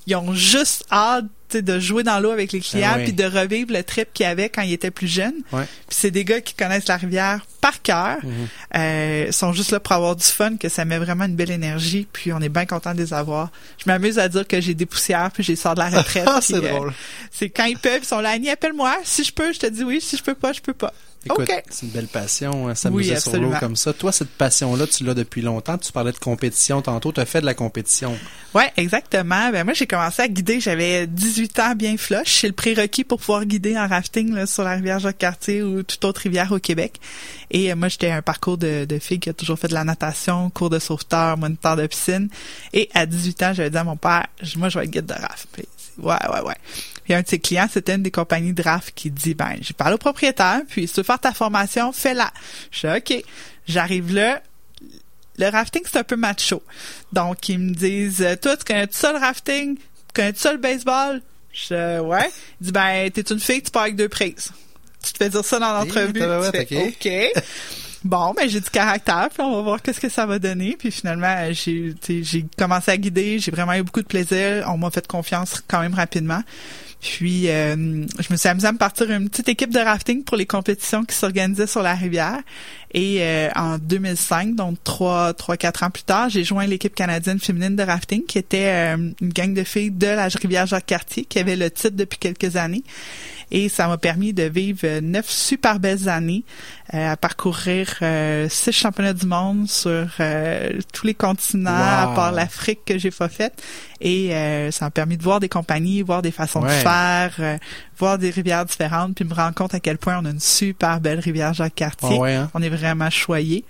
Ils 0.06 0.16
ont 0.16 0.34
juste 0.34 0.84
hâte 0.90 1.26
de 1.60 1.78
jouer 1.78 2.02
dans 2.02 2.20
l'eau 2.20 2.30
avec 2.30 2.52
les 2.52 2.60
clients, 2.60 2.92
ah 2.94 2.98
puis 2.98 3.12
de 3.12 3.24
revivre 3.24 3.72
le 3.72 3.82
trip 3.82 4.08
qu'il 4.14 4.24
avait 4.24 4.48
quand 4.48 4.62
il 4.62 4.72
était 4.72 4.90
plus 4.90 5.08
jeune. 5.08 5.34
Puis 5.50 5.66
c'est 5.90 6.10
des 6.10 6.24
gars 6.24 6.40
qui 6.40 6.54
connaissent 6.54 6.88
la 6.88 6.96
rivière 6.96 7.44
par 7.60 7.82
cœur, 7.82 8.16
mhm. 8.24 8.48
euh, 8.76 9.32
sont 9.32 9.52
juste 9.52 9.70
là 9.70 9.78
pour 9.78 9.92
avoir 9.92 10.16
du 10.16 10.24
fun, 10.24 10.56
que 10.56 10.68
ça 10.68 10.84
met 10.84 10.98
vraiment 10.98 11.24
une 11.24 11.36
belle 11.36 11.50
énergie, 11.50 12.08
puis 12.12 12.32
on 12.32 12.40
est 12.40 12.48
bien 12.48 12.66
content 12.66 12.94
de 12.94 12.98
les 12.98 13.12
avoir. 13.12 13.50
Je 13.78 13.84
m'amuse 13.86 14.18
à 14.18 14.28
dire 14.28 14.48
que 14.48 14.60
j'ai 14.60 14.74
des 14.74 14.86
poussières, 14.86 15.30
puis 15.32 15.42
j'ai 15.42 15.54
sors 15.54 15.74
de 15.74 15.80
la 15.80 15.90
retraite. 15.98 16.28
c'est 16.40 16.54
euh, 16.54 16.68
drôle. 16.68 16.92
C'est 17.30 17.50
quand 17.50 17.66
ils 17.66 17.78
peuvent, 17.78 18.00
ils 18.02 18.06
sont 18.06 18.20
là, 18.20 18.30
Annie, 18.30 18.50
appelle-moi. 18.50 18.96
Si 19.04 19.22
je 19.22 19.32
peux, 19.32 19.52
je 19.52 19.60
te 19.60 19.66
dis 19.66 19.84
oui. 19.84 20.00
Si 20.00 20.16
je 20.16 20.22
peux 20.22 20.34
pas, 20.34 20.52
je 20.52 20.60
peux 20.60 20.74
pas. 20.74 20.92
Écoute, 21.24 21.50
c'est 21.70 21.86
une 21.86 21.92
belle 21.92 22.08
passion, 22.08 22.68
hein, 22.68 22.74
s'amuser 22.74 23.18
sur 23.20 23.36
l'eau 23.40 23.52
comme 23.60 23.76
ça. 23.76 23.92
Toi, 23.92 24.10
cette 24.12 24.30
passion-là, 24.30 24.86
tu 24.86 25.04
l'as 25.04 25.14
depuis 25.14 25.40
longtemps. 25.40 25.78
Tu 25.78 25.92
parlais 25.92 26.12
de 26.12 26.18
compétition 26.18 26.82
tantôt. 26.82 27.12
Tu 27.12 27.20
as 27.20 27.26
fait 27.26 27.40
de 27.40 27.46
la 27.46 27.54
compétition. 27.54 28.16
Ouais, 28.54 28.72
exactement. 28.76 29.50
Ben 29.50 29.64
moi, 29.64 29.72
j'ai 29.72 29.86
commencé 29.86 30.22
à 30.22 30.28
guider. 30.28 30.60
J'avais 30.60 31.06
18 31.06 31.58
ans 31.60 31.74
bien 31.74 31.96
flush. 31.96 32.40
C'est 32.40 32.48
le 32.48 32.52
prérequis 32.52 33.04
pour 33.04 33.20
pouvoir 33.20 33.44
guider 33.44 33.78
en 33.78 33.86
rafting 33.86 34.34
là, 34.34 34.46
sur 34.46 34.64
la 34.64 34.72
rivière 34.72 34.98
Jacques-Cartier 34.98 35.62
ou 35.62 35.82
toute 35.82 36.04
autre 36.04 36.22
rivière 36.22 36.50
au 36.50 36.58
Québec. 36.58 37.00
Et 37.50 37.70
euh, 37.70 37.76
moi, 37.76 37.88
j'étais 37.88 38.10
un 38.10 38.22
parcours 38.22 38.58
de, 38.58 38.84
de 38.84 38.98
fille 38.98 39.20
qui 39.20 39.30
a 39.30 39.32
toujours 39.32 39.58
fait 39.58 39.68
de 39.68 39.74
la 39.74 39.84
natation, 39.84 40.50
cours 40.50 40.70
de 40.70 40.78
sauveteur, 40.78 41.38
moniteur 41.38 41.76
de 41.76 41.86
piscine. 41.86 42.28
Et 42.72 42.88
à 42.94 43.06
18 43.06 43.42
ans, 43.42 43.52
j'avais 43.54 43.70
dit 43.70 43.78
à 43.78 43.84
mon 43.84 43.96
père, 43.96 44.26
moi, 44.56 44.68
je 44.68 44.78
vais 44.78 44.84
être 44.86 44.90
guide 44.90 45.06
de 45.06 45.14
raft. 45.14 45.48
ouais, 45.98 46.04
ouais, 46.04 46.40
ouais. 46.40 46.56
Puis 47.04 47.14
un 47.14 47.22
de 47.22 47.28
ses 47.28 47.38
clients, 47.38 47.68
c'était 47.72 47.94
une 47.94 48.02
des 48.02 48.10
compagnies 48.10 48.52
de 48.52 48.62
RAF 48.62 48.92
qui 48.94 49.10
dit, 49.10 49.34
ben, 49.34 49.56
j'ai 49.60 49.74
parlé 49.74 49.94
au 49.94 49.98
propriétaire, 49.98 50.60
puis 50.68 50.86
si 50.86 50.94
tu 50.94 51.00
veux 51.00 51.04
faire 51.04 51.18
ta 51.18 51.32
formation, 51.32 51.92
fais-la. 51.92 52.32
Je 52.70 52.86
dis, 52.86 52.96
OK. 52.96 53.24
J'arrive 53.66 54.14
là, 54.14 54.42
le 55.38 55.48
rafting, 55.48 55.82
c'est 55.84 55.98
un 55.98 56.04
peu 56.04 56.16
macho. 56.16 56.62
Donc, 57.12 57.48
ils 57.48 57.58
me 57.58 57.74
disent, 57.74 58.26
toi, 58.40 58.56
tu 58.56 58.64
connais 58.64 58.86
-tu 58.86 58.94
ça 58.96 59.12
le 59.12 59.18
rafting? 59.18 59.76
Tu 59.76 59.82
connais 60.14 60.32
-tu 60.32 60.38
ça 60.38 60.52
le 60.52 60.58
baseball? 60.58 61.22
Je 61.52 62.00
ouais. 62.00 62.30
Il 62.60 62.66
dit, 62.66 62.72
ben, 62.72 63.10
t'es 63.10 63.22
une 63.22 63.40
fille, 63.40 63.62
tu 63.62 63.70
pars 63.70 63.82
avec 63.82 63.96
deux 63.96 64.08
prises. 64.08 64.52
Tu 65.02 65.12
te 65.12 65.18
fais 65.18 65.28
dire 65.28 65.44
ça 65.44 65.58
dans 65.58 65.72
l'entrevue. 65.72 66.22
OK. 66.22 67.08
Bon, 68.04 68.34
ben 68.34 68.48
j'ai 68.48 68.60
du 68.60 68.70
caractère, 68.70 69.28
puis 69.32 69.42
on 69.42 69.54
va 69.54 69.62
voir 69.62 69.80
qu'est-ce 69.80 70.00
que 70.00 70.08
ça 70.08 70.26
va 70.26 70.40
donner. 70.40 70.76
Puis 70.76 70.90
finalement, 70.90 71.48
j'ai 71.52 71.94
commencé 72.58 72.90
à 72.90 72.96
guider, 72.96 73.38
j'ai 73.38 73.52
vraiment 73.52 73.74
eu 73.74 73.82
beaucoup 73.82 74.02
de 74.02 74.06
plaisir. 74.06 74.64
On 74.68 74.76
m'a 74.76 74.90
fait 74.90 75.06
confiance 75.06 75.62
quand 75.68 75.80
même 75.80 75.94
rapidement. 75.94 76.42
Puis, 77.02 77.48
euh, 77.48 77.74
je 78.20 78.32
me 78.32 78.36
suis 78.36 78.48
amusée 78.48 78.68
à 78.68 78.72
me 78.72 78.78
partir 78.78 79.10
une 79.10 79.28
petite 79.28 79.48
équipe 79.48 79.70
de 79.70 79.80
rafting 79.80 80.22
pour 80.22 80.36
les 80.36 80.46
compétitions 80.46 81.04
qui 81.04 81.16
s'organisaient 81.16 81.66
sur 81.66 81.82
la 81.82 81.94
rivière. 81.94 82.38
Et 82.94 83.18
euh, 83.22 83.48
en 83.56 83.78
2005, 83.78 84.54
donc 84.54 84.78
trois, 84.84 85.34
trois, 85.34 85.56
quatre 85.56 85.82
ans 85.82 85.90
plus 85.90 86.04
tard, 86.04 86.28
j'ai 86.28 86.44
joint 86.44 86.64
l'équipe 86.64 86.94
canadienne 86.94 87.40
féminine 87.40 87.74
de 87.74 87.82
rafting, 87.82 88.24
qui 88.24 88.38
était 88.38 88.94
euh, 88.94 89.10
une 89.20 89.32
gang 89.32 89.52
de 89.52 89.64
filles 89.64 89.90
de 89.90 90.06
la 90.06 90.28
rivière 90.28 90.66
Jacques-Cartier, 90.66 91.24
qui 91.24 91.40
avait 91.40 91.56
le 91.56 91.72
titre 91.72 91.96
depuis 91.96 92.20
quelques 92.20 92.54
années 92.54 92.84
et 93.52 93.68
ça 93.68 93.86
m'a 93.86 93.98
permis 93.98 94.32
de 94.32 94.44
vivre 94.44 95.00
neuf 95.00 95.28
super 95.28 95.78
belles 95.78 96.08
années, 96.08 96.42
euh, 96.94 97.12
à 97.12 97.16
parcourir 97.18 97.86
euh, 98.00 98.48
six 98.48 98.72
championnats 98.72 99.12
du 99.12 99.26
monde 99.26 99.68
sur 99.68 100.08
euh, 100.20 100.80
tous 100.94 101.06
les 101.06 101.12
continents, 101.12 101.70
à 101.70 102.12
part 102.14 102.32
l'Afrique 102.32 102.80
que 102.86 102.96
j'ai 102.96 103.10
pas 103.10 103.28
faite. 103.28 103.62
Et 104.00 104.30
ça 104.72 104.86
m'a 104.86 104.90
permis 104.90 105.16
de 105.16 105.22
voir 105.22 105.38
des 105.38 105.48
compagnies, 105.48 106.02
voir 106.02 106.22
des 106.22 106.32
façons 106.32 106.60
de 106.60 106.68
faire, 106.68 107.58
voir 107.96 108.18
des 108.18 108.30
rivières 108.30 108.64
différentes, 108.64 109.14
puis 109.14 109.24
me 109.24 109.32
rendre 109.32 109.54
compte 109.54 109.74
à 109.74 109.80
quel 109.80 109.96
point 109.96 110.18
on 110.20 110.24
a 110.24 110.30
une 110.30 110.40
super 110.40 111.00
belle 111.00 111.20
rivière 111.20 111.54
Jacques-Cartier. 111.54 112.18
Hein? 112.20 112.50
On 112.54 112.62
est 112.62 112.68
vraiment 112.68 113.10
choyé. 113.10 113.64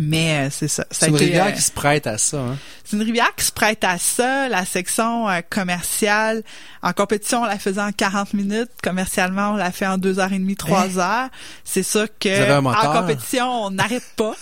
Mais 0.00 0.48
c'est 0.50 0.68
ça. 0.68 0.84
c'est 0.90 1.08
une 1.08 1.16
rivière 1.16 1.52
qui 1.54 1.62
se 1.62 1.70
prête 1.70 2.06
à 2.06 2.18
ça. 2.18 2.38
Hein? 2.38 2.56
C'est 2.84 2.96
une 2.96 3.02
rivière 3.02 3.34
qui 3.36 3.44
se 3.44 3.52
prête 3.52 3.82
à 3.84 3.96
ça. 3.98 4.48
La 4.48 4.64
section 4.64 5.26
commerciale, 5.48 6.42
en 6.82 6.92
compétition, 6.92 7.42
on 7.42 7.46
la 7.46 7.58
faisait 7.58 7.80
en 7.80 7.92
40 7.92 8.34
minutes. 8.34 8.70
Commercialement, 8.82 9.52
on 9.52 9.56
la 9.56 9.72
fait 9.72 9.86
en 9.86 9.96
2 9.96 10.18
heures 10.18 10.32
et 10.32 10.38
demie, 10.38 10.56
3 10.56 10.80
hein? 10.80 10.98
heures. 10.98 11.28
C'est 11.64 11.82
ça 11.82 12.06
que 12.20 12.60
en 12.60 13.00
compétition, 13.00 13.46
on 13.64 13.70
n'arrête 13.70 14.04
pas. 14.16 14.34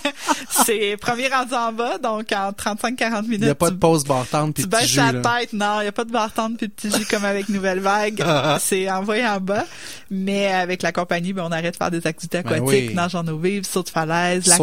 c'est 0.66 0.96
premier 1.00 1.28
rendu 1.28 1.54
en 1.54 1.72
bas, 1.72 1.98
donc 1.98 2.32
en 2.32 2.52
35-40 2.52 3.22
minutes. 3.22 3.38
Il 3.40 3.44
n'y 3.44 3.48
a 3.48 3.54
pas 3.54 3.70
de 3.70 3.76
pause 3.76 4.04
bartende 4.04 4.54
puis 4.54 4.64
Tu 4.64 4.68
baisses 4.68 4.94
la 4.94 5.12
tête, 5.12 5.52
non, 5.52 5.80
il 5.80 5.82
n'y 5.82 5.88
a 5.88 5.92
pas 5.92 6.04
de 6.04 6.12
bartende 6.12 6.56
puis 6.58 6.68
de 6.68 6.72
petit 6.72 6.90
jus 6.90 7.06
comme 7.06 7.24
avec 7.24 7.48
Nouvelle 7.48 7.80
Vague. 7.80 8.22
c'est 8.60 8.90
envoyé 8.90 9.26
en 9.26 9.40
bas. 9.40 9.64
Mais 10.10 10.52
avec 10.52 10.82
la 10.82 10.92
compagnie, 10.92 11.32
ben, 11.32 11.44
on 11.46 11.52
arrête 11.52 11.72
de 11.72 11.76
faire 11.76 11.90
des 11.90 12.06
activités 12.06 12.42
ben 12.42 12.52
aquatiques, 12.52 12.94
nage 12.94 13.14
en 13.14 13.26
eau 13.26 13.38
vive, 13.38 13.64
saut 13.64 13.82
de 13.82 13.88
falaise, 13.88 14.46
la 14.46 14.58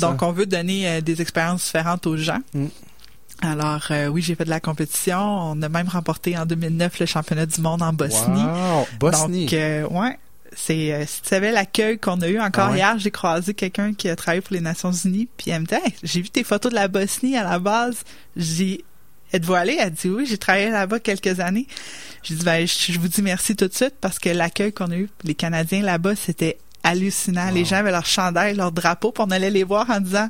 Donc, 0.00 0.22
on 0.22 0.32
veut 0.32 0.46
donner 0.46 0.88
euh, 0.88 1.00
des 1.00 1.20
expériences 1.22 1.64
différentes 1.64 2.06
aux 2.06 2.16
gens. 2.16 2.40
Mm. 2.54 2.66
Alors 3.42 3.88
euh, 3.90 4.06
oui, 4.06 4.22
j'ai 4.22 4.34
fait 4.34 4.44
de 4.44 4.50
la 4.50 4.60
compétition. 4.60 5.18
On 5.18 5.60
a 5.62 5.68
même 5.68 5.88
remporté 5.88 6.36
en 6.38 6.46
2009 6.46 7.00
le 7.00 7.06
championnat 7.06 7.46
du 7.46 7.60
monde 7.60 7.82
en 7.82 7.92
Bosnie. 7.92 8.42
Wow, 8.42 8.86
Bosnie. 8.98 9.44
Donc 9.44 9.52
euh, 9.52 9.86
ouais, 9.88 10.18
c'est 10.54 10.92
euh, 10.92 11.04
si 11.06 11.20
tu 11.22 11.28
savais 11.28 11.52
l'accueil 11.52 11.98
qu'on 11.98 12.20
a 12.22 12.28
eu 12.28 12.40
encore 12.40 12.70
ah 12.72 12.76
hier, 12.76 12.98
j'ai 12.98 13.10
croisé 13.10 13.52
quelqu'un 13.52 13.92
qui 13.92 14.08
a 14.08 14.16
travaillé 14.16 14.40
pour 14.40 14.54
les 14.54 14.60
Nations 14.60 14.92
Unies, 14.92 15.28
puis 15.36 15.50
elle 15.50 15.62
me 15.62 15.66
dit 15.66 15.74
"J'ai 16.02 16.22
vu 16.22 16.30
tes 16.30 16.44
photos 16.44 16.70
de 16.70 16.76
la 16.76 16.88
Bosnie 16.88 17.36
à 17.36 17.44
la 17.44 17.58
base." 17.58 18.04
J'ai 18.36 18.84
Êtes-vous 19.32 19.54
allé? 19.54 19.76
Elle 19.78 19.90
dit 19.90 20.08
oui, 20.08 20.24
j'ai 20.24 20.38
travaillé 20.38 20.70
là-bas 20.70 21.00
quelques 21.00 21.40
années. 21.40 21.66
J'ai 22.22 22.36
dit 22.36 22.44
ben, 22.44 22.66
je, 22.66 22.98
vous 22.98 23.08
dis 23.08 23.22
merci 23.22 23.56
tout 23.56 23.66
de 23.66 23.74
suite 23.74 23.94
parce 24.00 24.18
que 24.18 24.30
l'accueil 24.30 24.72
qu'on 24.72 24.90
a 24.92 24.96
eu, 24.96 25.10
les 25.24 25.34
Canadiens 25.34 25.82
là-bas, 25.82 26.14
c'était 26.14 26.58
hallucinant. 26.86 27.50
Les 27.50 27.64
gens 27.64 27.76
avaient 27.76 27.90
leur 27.90 28.06
chandail, 28.06 28.54
leur 28.54 28.72
drapeau, 28.72 29.12
puis 29.12 29.24
on 29.26 29.30
allait 29.30 29.50
les 29.50 29.64
voir 29.64 29.90
en 29.90 30.00
disant 30.00 30.28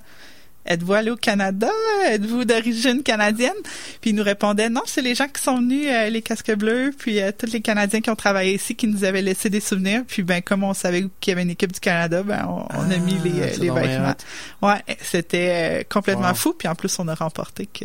Êtes-vous 0.66 0.94
allé 0.94 1.10
au 1.10 1.16
Canada? 1.16 1.70
Êtes-vous 2.08 2.44
d'origine 2.44 3.02
canadienne? 3.02 3.54
Puis 4.00 4.10
ils 4.10 4.16
nous 4.16 4.24
répondaient, 4.24 4.68
non, 4.68 4.82
c'est 4.84 5.02
les 5.02 5.14
gens 5.14 5.28
qui 5.28 5.40
sont 5.40 5.58
venus, 5.58 5.86
euh, 5.88 6.08
les 6.10 6.22
casques 6.22 6.52
bleus, 6.56 6.92
puis 6.96 7.20
euh, 7.20 7.30
tous 7.36 7.52
les 7.52 7.60
Canadiens 7.60 8.00
qui 8.00 8.10
ont 8.10 8.16
travaillé 8.16 8.54
ici, 8.54 8.74
qui 8.74 8.88
nous 8.88 9.04
avaient 9.04 9.22
laissé 9.22 9.48
des 9.48 9.60
souvenirs. 9.60 10.02
Puis 10.06 10.24
ben 10.24 10.42
comme 10.42 10.64
on 10.64 10.74
savait 10.74 11.06
qu'il 11.20 11.30
y 11.30 11.32
avait 11.32 11.42
une 11.42 11.50
équipe 11.50 11.72
du 11.72 11.78
Canada, 11.78 12.24
ben 12.24 12.44
on, 12.48 12.90
a 12.90 12.96
mis 12.96 13.16
les, 13.22 13.42
ah, 13.42 13.56
les 13.58 13.70
vêtements. 13.70 14.14
Ouais, 14.62 14.82
c'était 15.02 15.50
euh, 15.50 15.82
complètement 15.88 16.34
fou. 16.34 16.52
Puis 16.52 16.66
en 16.66 16.74
plus, 16.74 16.98
on 16.98 17.06
a 17.06 17.14
remporté 17.14 17.66
que 17.66 17.84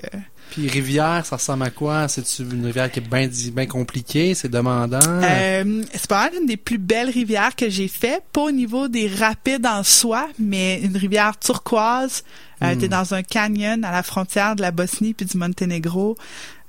Puis 0.51 0.67
rivière, 0.67 1.25
ça 1.25 1.37
ressemble 1.37 1.63
à 1.63 1.69
quoi? 1.69 2.07
C'est 2.09 2.39
une 2.39 2.65
rivière 2.65 2.91
qui 2.91 2.99
est 2.99 3.09
bien 3.09 3.27
bien 3.53 3.65
compliquée, 3.65 4.35
c'est 4.35 4.49
demandant? 4.49 4.99
Euh, 5.01 5.83
c'est 5.93 6.07
pas 6.07 6.29
une 6.37 6.45
des 6.45 6.57
plus 6.57 6.77
belles 6.77 7.09
rivières 7.09 7.55
que 7.55 7.69
j'ai 7.69 7.87
fait, 7.87 8.21
pas 8.33 8.41
au 8.41 8.51
niveau 8.51 8.89
des 8.89 9.07
rapides 9.07 9.65
en 9.65 9.83
soi, 9.83 10.27
mais 10.37 10.81
une 10.81 10.97
rivière 10.97 11.39
turquoise. 11.39 12.23
Euh, 12.61 12.75
Hmm. 12.75 12.77
T'es 12.77 12.87
dans 12.89 13.13
un 13.13 13.23
canyon 13.23 13.83
à 13.83 13.91
la 13.91 14.03
frontière 14.03 14.55
de 14.55 14.61
la 14.61 14.71
Bosnie 14.71 15.13
puis 15.13 15.25
du 15.25 15.37
Monténégro. 15.37 16.15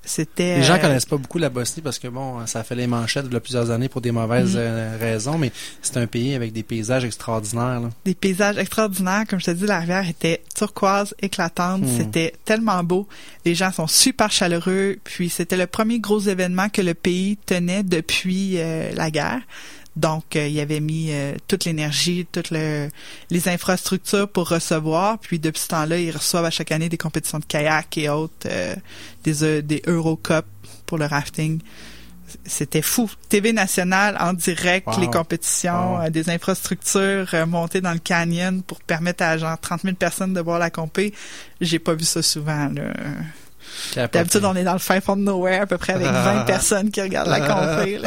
C'était. 0.04 0.56
Les 0.58 0.62
gens 0.64 0.74
euh, 0.74 0.78
connaissent 0.78 1.06
pas 1.06 1.16
beaucoup 1.16 1.38
la 1.38 1.48
Bosnie 1.48 1.82
parce 1.82 1.98
que 1.98 2.08
bon, 2.08 2.44
ça 2.46 2.60
a 2.60 2.62
fait 2.64 2.74
les 2.74 2.86
manchettes 2.86 3.24
il 3.28 3.32
y 3.32 3.36
a 3.36 3.40
plusieurs 3.40 3.70
années 3.70 3.88
pour 3.88 4.00
des 4.00 4.10
mauvaises 4.10 4.54
Mhm. 4.54 4.60
euh, 4.62 4.96
raisons, 5.00 5.38
mais 5.38 5.52
c'est 5.80 5.96
un 5.96 6.06
pays 6.06 6.34
avec 6.34 6.52
des 6.52 6.62
paysages 6.62 7.04
extraordinaires. 7.04 7.80
Là. 7.80 7.88
des 8.04 8.14
paysages 8.14 8.58
extraordinaires. 8.58 9.24
Comme 9.28 9.38
je 9.40 9.46
te 9.46 9.50
dis, 9.52 9.66
la 9.66 9.78
rivière 9.80 10.08
était 10.08 10.42
turquoise, 10.56 11.14
éclatante. 11.20 11.82
Hmm. 11.82 11.96
C'était 11.96 12.34
tellement 12.44 12.82
beau. 12.82 13.06
Les 13.44 13.54
gens 13.54 13.70
sont 13.70 13.86
super 13.86 14.30
chaleureux. 14.32 14.98
Puis 15.04 15.30
c'était 15.30 15.56
le 15.56 15.66
premier 15.66 16.00
gros 16.00 16.20
événement 16.20 16.68
que 16.68 16.82
le 16.82 16.94
pays 16.94 17.36
tenait 17.46 17.82
depuis 17.82 18.54
euh, 18.58 18.90
la 18.94 19.10
guerre. 19.10 19.40
Donc, 19.94 20.36
euh, 20.36 20.48
il 20.48 20.58
avait 20.58 20.80
mis 20.80 21.08
euh, 21.10 21.34
toute 21.48 21.66
l'énergie, 21.66 22.26
toutes 22.32 22.50
le- 22.50 22.88
les 23.30 23.48
infrastructures 23.48 24.26
pour 24.28 24.48
recevoir. 24.48 25.18
Puis 25.18 25.38
depuis 25.38 25.60
ce 25.60 25.68
temps-là, 25.68 25.98
ils 25.98 26.10
reçoivent 26.10 26.46
à 26.46 26.50
chaque 26.50 26.72
année 26.72 26.88
des 26.88 26.96
compétitions 26.96 27.38
de 27.38 27.44
kayak 27.44 27.98
et 27.98 28.08
autres, 28.08 28.46
euh, 28.46 28.74
des, 29.24 29.44
euh, 29.44 29.60
des 29.62 29.82
Eurocup 29.86 30.46
pour 30.86 30.96
le 30.96 31.04
rafting. 31.04 31.60
C'était 32.46 32.80
fou. 32.80 33.10
TV 33.28 33.52
nationale 33.52 34.16
en 34.18 34.32
direct, 34.32 34.86
Wow. 34.86 35.00
les 35.00 35.08
compétitions, 35.10 35.96
Wow. 35.96 36.02
euh, 36.06 36.10
des 36.10 36.30
infrastructures 36.30 37.28
euh, 37.34 37.44
montées 37.44 37.82
dans 37.82 37.92
le 37.92 37.98
canyon 37.98 38.62
pour 38.62 38.80
permettre 38.80 39.22
à 39.24 39.36
genre 39.36 39.58
30 39.60 39.82
000 39.82 39.94
personnes 39.96 40.32
de 40.32 40.40
voir 40.40 40.58
la 40.58 40.70
compé. 40.70 41.12
J'ai 41.60 41.78
pas 41.78 41.92
vu 41.94 42.04
ça 42.04 42.22
souvent. 42.22 42.70
là. 42.70 42.94
D'habitude, 43.96 44.44
on 44.44 44.54
est 44.56 44.64
dans 44.64 44.72
le 44.72 44.78
fin 44.78 45.00
fond 45.00 45.16
de 45.16 45.22
nowhere, 45.22 45.62
à 45.62 45.66
peu 45.66 45.78
près 45.78 45.92
avec 45.94 46.06
20 46.10 46.44
personnes 46.44 46.90
qui 46.90 47.00
regardent 47.02 47.28
la 47.30 47.40
compé. 47.40 47.98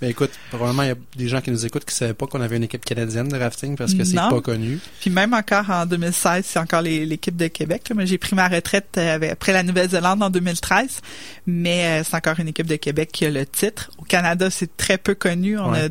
Ben 0.00 0.08
écoute, 0.10 0.30
probablement 0.50 0.82
il 0.84 0.88
y 0.88 0.92
a 0.92 0.96
des 1.16 1.28
gens 1.28 1.40
qui 1.40 1.50
nous 1.50 1.66
écoutent 1.66 1.84
qui 1.84 1.94
savaient 1.94 2.14
pas 2.14 2.26
qu'on 2.26 2.40
avait 2.40 2.56
une 2.56 2.62
équipe 2.64 2.84
canadienne 2.84 3.28
de 3.28 3.36
rafting 3.38 3.76
parce 3.76 3.94
que 3.94 4.04
c'est 4.04 4.16
pas 4.16 4.40
connu. 4.40 4.78
Puis 5.00 5.10
même 5.10 5.34
encore 5.34 5.68
en 5.70 5.86
2016, 5.86 6.44
c'est 6.46 6.58
encore 6.58 6.82
l'équipe 6.82 7.36
de 7.36 7.46
Québec. 7.48 7.88
là. 7.88 7.94
Moi, 7.94 8.04
j'ai 8.04 8.18
pris 8.18 8.34
ma 8.34 8.48
retraite 8.48 8.88
euh, 8.96 9.14
avec- 9.14 9.32
après 9.32 9.52
la 9.52 9.62
Nouvelle-Zélande 9.62 10.22
en 10.22 10.30
2013, 10.30 11.00
mais 11.46 12.00
euh, 12.00 12.04
c'est 12.08 12.16
encore 12.16 12.38
une 12.40 12.48
équipe 12.48 12.66
de 12.66 12.76
Québec 12.76 13.10
qui 13.12 13.26
a 13.26 13.30
le 13.30 13.44
titre. 13.46 13.90
Au 13.98 14.02
Canada, 14.04 14.50
c'est 14.50 14.76
très 14.76 14.98
peu 14.98 15.14
connu. 15.14 15.58
On 15.58 15.72
Ouais. 15.72 15.84
a, 15.84 15.88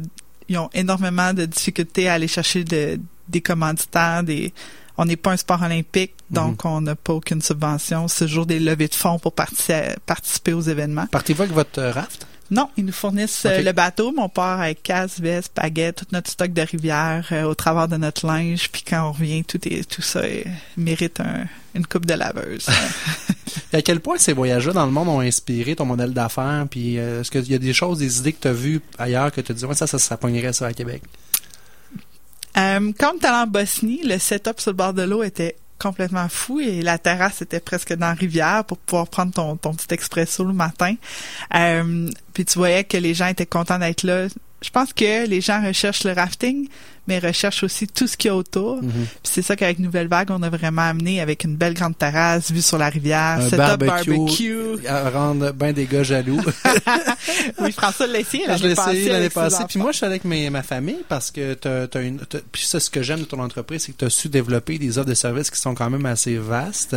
ils 0.49 0.57
ont 0.57 0.69
énormément 0.73 1.33
de 1.33 1.45
difficultés 1.45 2.07
à 2.09 2.13
aller 2.13 2.27
chercher 2.27 2.63
de- 2.63 2.99
des 3.27 3.41
commanditaires, 3.41 4.23
des 4.23 4.53
on 4.97 5.05
n'est 5.05 5.15
pas 5.15 5.31
un 5.31 5.37
sport 5.37 5.61
olympique, 5.61 6.13
donc 6.31 6.63
Mhm. 6.65 6.71
on 6.71 6.81
n'a 6.81 6.95
pas 6.95 7.13
aucune 7.13 7.41
subvention. 7.41 8.07
C'est 8.07 8.25
toujours 8.25 8.45
des 8.45 8.59
levées 8.59 8.87
de 8.87 8.95
fonds 8.95 9.19
pour 9.19 9.33
partici- 9.33 9.95
participer 10.05 10.53
aux 10.53 10.61
événements. 10.61 11.07
Partez-vous 11.07 11.43
avec 11.43 11.53
votre 11.53 11.79
euh, 11.79 11.91
raft? 11.91 12.25
Non, 12.49 12.69
ils 12.77 12.85
nous 12.85 12.93
fournissent 12.93 13.45
euh, 13.45 13.61
le 13.61 13.73
bateau, 13.73 14.13
mais 14.15 14.21
on 14.21 14.29
part 14.29 14.61
avec 14.61 14.81
casse, 14.81 15.19
veste, 15.19 15.51
baguette, 15.53 15.97
tout 15.97 16.05
notre 16.13 16.31
stock 16.31 16.53
de 16.53 16.61
rivière 16.61 17.27
euh, 17.33 17.43
au 17.43 17.53
travers 17.55 17.89
de 17.89 17.97
notre 17.97 18.25
linge, 18.25 18.69
puis 18.71 18.83
quand 18.87 19.09
on 19.09 19.11
revient, 19.11 19.43
tout 19.43 19.59
est 19.67 19.83
tout 19.89 20.01
ça 20.01 20.19
euh, 20.19 20.43
mérite 20.77 21.19
un- 21.19 21.45
une 21.75 21.85
coupe 21.85 22.05
de 22.05 22.13
laveuse. 22.13 22.67
Et 23.73 23.77
à 23.77 23.81
quel 23.81 23.99
point 23.99 24.17
ces 24.17 24.31
voyages-là 24.31 24.71
dans 24.71 24.85
le 24.85 24.91
monde 24.93 25.09
ont 25.09 25.19
inspiré 25.19 25.75
ton 25.75 25.85
modèle 25.85 26.13
d'affaires? 26.13 26.65
Puis 26.71 26.97
euh, 26.97 27.19
est-ce 27.21 27.31
qu'il 27.31 27.51
y 27.51 27.55
a 27.55 27.57
des 27.59 27.73
choses, 27.73 27.99
des 27.99 28.19
idées 28.19 28.31
que 28.31 28.41
tu 28.41 28.47
as 28.47 28.53
vues 28.53 28.79
ailleurs 28.97 29.29
que 29.31 29.41
tu 29.41 29.47
te 29.47 29.53
dis, 29.53 29.65
ouais, 29.65 29.75
ça, 29.75 29.85
ça, 29.85 29.99
ça 29.99 30.15
pognerait 30.15 30.53
ça 30.53 30.67
à 30.67 30.73
Québec? 30.73 31.03
Euh, 32.57 32.91
quand 32.97 33.13
on 33.23 33.27
en 33.27 33.47
Bosnie, 33.47 34.01
le 34.03 34.17
setup 34.17 34.59
sur 34.59 34.71
le 34.71 34.77
bord 34.77 34.93
de 34.93 35.03
l'eau 35.03 35.23
était 35.23 35.55
complètement 35.79 36.27
fou 36.27 36.59
et 36.59 36.81
la 36.81 36.97
terrasse 36.97 37.41
était 37.41 37.59
presque 37.59 37.93
dans 37.93 38.07
la 38.07 38.13
rivière 38.13 38.63
pour 38.65 38.77
pouvoir 38.79 39.07
prendre 39.07 39.31
ton, 39.31 39.57
ton 39.57 39.73
petit 39.73 39.93
expresso 39.93 40.43
le 40.43 40.53
matin. 40.53 40.95
Euh, 41.53 42.09
puis 42.33 42.45
tu 42.45 42.57
voyais 42.57 42.83
que 42.83 42.97
les 42.97 43.13
gens 43.13 43.27
étaient 43.27 43.45
contents 43.45 43.79
d'être 43.79 44.03
là. 44.03 44.27
Je 44.61 44.69
pense 44.69 44.91
que 44.93 45.27
les 45.27 45.41
gens 45.41 45.63
recherchent 45.65 46.03
le 46.03 46.13
rafting, 46.13 46.67
mais 47.07 47.19
recherchent 47.19 47.63
aussi 47.63 47.87
tout 47.87 48.05
ce 48.07 48.17
qu'il 48.17 48.27
y 48.29 48.31
a 48.31 48.35
autour. 48.35 48.81
Mhm. 48.83 48.89
Puis 48.91 49.07
c'est 49.31 49.41
ça 49.41 49.55
qu'avec 49.55 49.79
Nouvelle 49.79 50.07
Vague, 50.07 50.29
on 50.29 50.41
a 50.43 50.49
vraiment 50.49 50.81
amené 50.81 51.21
avec 51.21 51.43
une 51.45 51.55
belle 51.55 51.73
grande 51.73 51.97
terrasse, 51.97 52.51
vue 52.51 52.61
sur 52.61 52.77
la 52.77 52.89
rivière, 52.89 53.37
Un 53.39 53.43
setup 53.49 53.57
barbecue. 53.57 54.17
barbecue. 54.17 54.87
À 54.87 55.09
rendre 55.09 55.51
bien 55.53 55.71
des 55.73 55.85
gars 55.85 56.03
jaloux. 56.03 56.41
oui, 57.59 57.71
François 57.71 58.07
l'a 58.07 58.19
essayé 58.19 58.43
je 58.45 58.49
l'année 58.49 58.67
l'ai 58.69 58.75
passée. 58.75 58.91
essayé 58.97 59.09
l'année 59.09 59.29
passée. 59.29 59.63
Puis 59.69 59.79
moi, 59.79 59.91
je 59.91 59.97
suis 59.97 60.05
allé 60.05 60.13
avec 60.13 60.25
mes- 60.25 60.49
ma 60.49 60.63
famille 60.63 60.99
parce 61.07 61.31
que 61.31 61.53
t'as, 61.53 62.01
une. 62.01 62.19
t'as- 62.19 62.39
puis 62.51 62.63
ça, 62.63 62.79
ce 62.79 62.89
que 62.89 63.01
j'aime 63.01 63.19
de 63.21 63.25
ton 63.25 63.39
entreprise, 63.39 63.83
c'est 63.83 63.91
que 63.93 63.97
tu 63.99 64.05
as 64.05 64.09
su 64.09 64.27
développer 64.29 64.77
des 64.77 64.97
offres 64.97 65.07
de 65.09 65.13
services 65.13 65.49
qui 65.49 65.59
sont 65.59 65.75
quand 65.75 65.89
même 65.89 66.05
assez 66.05 66.37
vastes. 66.37 66.95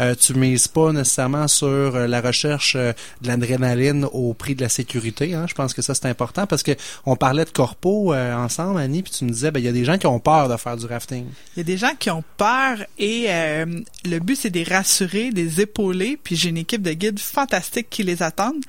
Euh, 0.00 0.14
tu 0.14 0.34
mises 0.34 0.68
pas 0.68 0.92
nécessairement 0.92 1.48
sur 1.48 1.66
euh, 1.68 2.06
la 2.06 2.20
recherche 2.20 2.74
euh, 2.76 2.92
de 3.20 3.28
l'adrénaline 3.28 4.06
au 4.12 4.34
prix 4.34 4.54
de 4.54 4.62
la 4.62 4.68
sécurité. 4.68 5.34
Hein. 5.34 5.46
Je 5.48 5.54
pense 5.54 5.74
que 5.74 5.82
ça 5.82 5.94
c'est 5.94 6.06
important 6.06 6.46
parce 6.46 6.62
que 6.62 6.72
on 7.04 7.16
parlait 7.16 7.44
de 7.44 7.50
corpo 7.50 8.14
euh, 8.14 8.34
ensemble, 8.34 8.80
Annie, 8.80 9.02
puis 9.02 9.12
tu 9.12 9.24
me 9.24 9.30
disais, 9.30 9.50
ben 9.50 9.60
il 9.60 9.64
y 9.64 9.68
a 9.68 9.72
des 9.72 9.84
gens 9.84 9.98
qui 9.98 10.06
ont 10.06 10.20
peur 10.20 10.48
de 10.48 10.56
faire 10.56 10.76
du 10.76 10.86
rafting. 10.86 11.26
Il 11.56 11.58
y 11.58 11.60
a 11.60 11.64
des 11.64 11.76
gens 11.76 11.94
qui 11.98 12.10
ont 12.10 12.22
peur 12.36 12.78
et 12.98 13.26
euh, 13.28 13.80
le 14.04 14.18
but 14.20 14.36
c'est 14.36 14.50
de 14.50 14.58
les 14.58 14.64
rassurer, 14.64 15.30
de 15.30 15.36
les 15.36 15.60
épauler. 15.60 16.18
Puis 16.22 16.36
j'ai 16.36 16.50
une 16.50 16.58
équipe 16.58 16.82
de 16.82 16.92
guides 16.92 17.18
fantastiques 17.18 17.90
qui 17.90 18.02
les 18.04 18.22
attendent. 18.22 18.64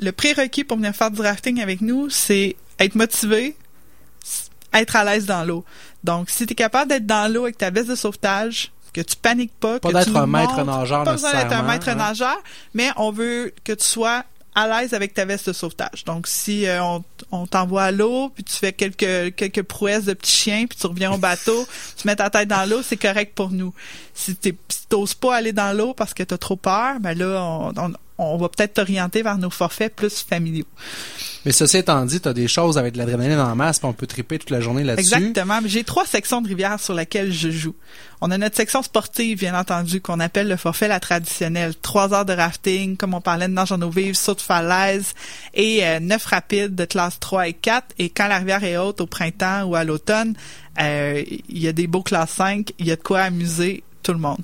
Le 0.00 0.12
prérequis 0.12 0.64
pour 0.64 0.78
venir 0.78 0.94
faire 0.94 1.10
du 1.10 1.20
rafting 1.20 1.60
avec 1.60 1.80
nous, 1.80 2.08
c'est 2.08 2.56
être 2.78 2.94
motivé, 2.94 3.56
être 4.72 4.96
à 4.96 5.04
l'aise 5.04 5.26
dans 5.26 5.44
l'eau. 5.44 5.64
Donc 6.04 6.30
si 6.30 6.46
tu 6.46 6.52
es 6.52 6.56
capable 6.56 6.90
d'être 6.90 7.06
dans 7.06 7.30
l'eau 7.30 7.42
avec 7.42 7.58
ta 7.58 7.70
veste 7.70 7.90
de 7.90 7.96
sauvetage, 7.96 8.72
que 8.94 9.00
tu 9.02 9.16
paniques 9.16 9.52
pas, 9.60 9.78
Pas 9.78 10.04
que 10.04 10.10
tu 10.10 10.16
un 10.16 10.26
maître 10.26 10.64
nageur 10.64 11.04
pas 11.04 11.12
besoin 11.12 11.32
d'être 11.32 11.52
un 11.52 11.62
maître 11.62 11.88
hein. 11.88 11.94
nageur, 11.94 12.36
mais 12.74 12.90
on 12.96 13.12
veut 13.12 13.52
que 13.64 13.72
tu 13.72 13.84
sois 13.84 14.24
à 14.58 14.80
l'aise 14.80 14.92
avec 14.94 15.14
ta 15.14 15.24
veste 15.24 15.48
de 15.48 15.52
sauvetage. 15.52 16.04
Donc, 16.04 16.26
si 16.26 16.66
euh, 16.66 16.82
on, 16.82 17.04
on 17.30 17.46
t'envoie 17.46 17.84
à 17.84 17.90
l'eau, 17.92 18.30
puis 18.30 18.42
tu 18.42 18.54
fais 18.54 18.72
quelques 18.72 19.34
quelques 19.36 19.62
prouesses 19.62 20.04
de 20.04 20.14
petit 20.14 20.32
chien, 20.32 20.66
puis 20.66 20.78
tu 20.78 20.86
reviens 20.86 21.12
au 21.12 21.18
bateau, 21.18 21.66
tu 21.96 22.06
mets 22.06 22.16
ta 22.16 22.28
tête 22.30 22.48
dans 22.48 22.68
l'eau, 22.68 22.82
c'est 22.82 22.96
correct 22.96 23.34
pour 23.34 23.50
nous. 23.50 23.72
Si 24.14 24.34
tu 24.36 24.56
n'oses 24.92 25.14
pas 25.14 25.36
aller 25.36 25.52
dans 25.52 25.76
l'eau 25.76 25.94
parce 25.94 26.12
que 26.12 26.22
tu 26.22 26.34
as 26.34 26.38
trop 26.38 26.56
peur, 26.56 26.98
ben 27.00 27.16
là, 27.16 27.42
on, 27.42 27.72
on, 27.76 27.92
on 28.18 28.36
va 28.36 28.48
peut-être 28.48 28.74
t'orienter 28.74 29.22
vers 29.22 29.38
nos 29.38 29.50
forfaits 29.50 29.94
plus 29.94 30.22
familiaux. 30.22 30.66
Mais 31.44 31.52
ceci 31.52 31.78
étant 31.78 32.04
dit, 32.04 32.20
tu 32.20 32.28
as 32.28 32.32
des 32.32 32.48
choses 32.48 32.76
avec 32.76 32.94
de 32.94 32.98
l'adrénaline 32.98 33.38
en 33.38 33.54
masse, 33.54 33.78
puis 33.78 33.88
on 33.88 33.92
peut 33.92 34.08
triper 34.08 34.38
toute 34.38 34.50
la 34.50 34.60
journée 34.60 34.82
là-dessus. 34.82 35.14
Exactement. 35.14 35.60
J'ai 35.64 35.84
trois 35.84 36.04
sections 36.04 36.42
de 36.42 36.48
rivière 36.48 36.80
sur 36.80 36.94
lesquelles 36.94 37.32
je 37.32 37.50
joue. 37.50 37.74
On 38.20 38.30
a 38.32 38.38
notre 38.38 38.56
section 38.56 38.82
sportive, 38.82 39.38
bien 39.38 39.58
entendu, 39.58 40.00
qu'on 40.00 40.18
appelle 40.18 40.48
le 40.48 40.56
forfait 40.56 40.88
la 40.88 40.98
traditionnelle. 40.98 41.74
Trois 41.76 42.12
heures 42.12 42.24
de 42.24 42.32
rafting, 42.32 42.96
comme 42.96 43.14
on 43.14 43.20
parlait 43.20 43.46
de 43.46 43.52
nage 43.52 43.70
en 43.70 43.80
eau 43.80 43.90
vive, 43.90 44.14
saut 44.14 44.34
de 44.34 44.40
falaise 44.40 45.14
et 45.54 45.86
euh, 45.86 46.00
neuf 46.00 46.24
rapides 46.26 46.74
de 46.74 46.84
classe 46.84 47.20
3 47.20 47.48
et 47.48 47.52
4. 47.52 47.86
Et 47.98 48.10
quand 48.10 48.26
la 48.26 48.38
rivière 48.38 48.64
est 48.64 48.76
haute 48.76 49.00
au 49.00 49.06
printemps 49.06 49.62
ou 49.64 49.76
à 49.76 49.84
l'automne, 49.84 50.34
euh, 50.80 51.22
il 51.48 51.58
y 51.58 51.68
a 51.68 51.72
des 51.72 51.86
beaux 51.86 52.02
classes 52.02 52.32
5, 52.32 52.72
il 52.78 52.86
y 52.86 52.92
a 52.92 52.96
de 52.96 53.02
quoi 53.02 53.20
amuser 53.20 53.84
tout 54.02 54.12
le 54.12 54.18
monde. 54.18 54.42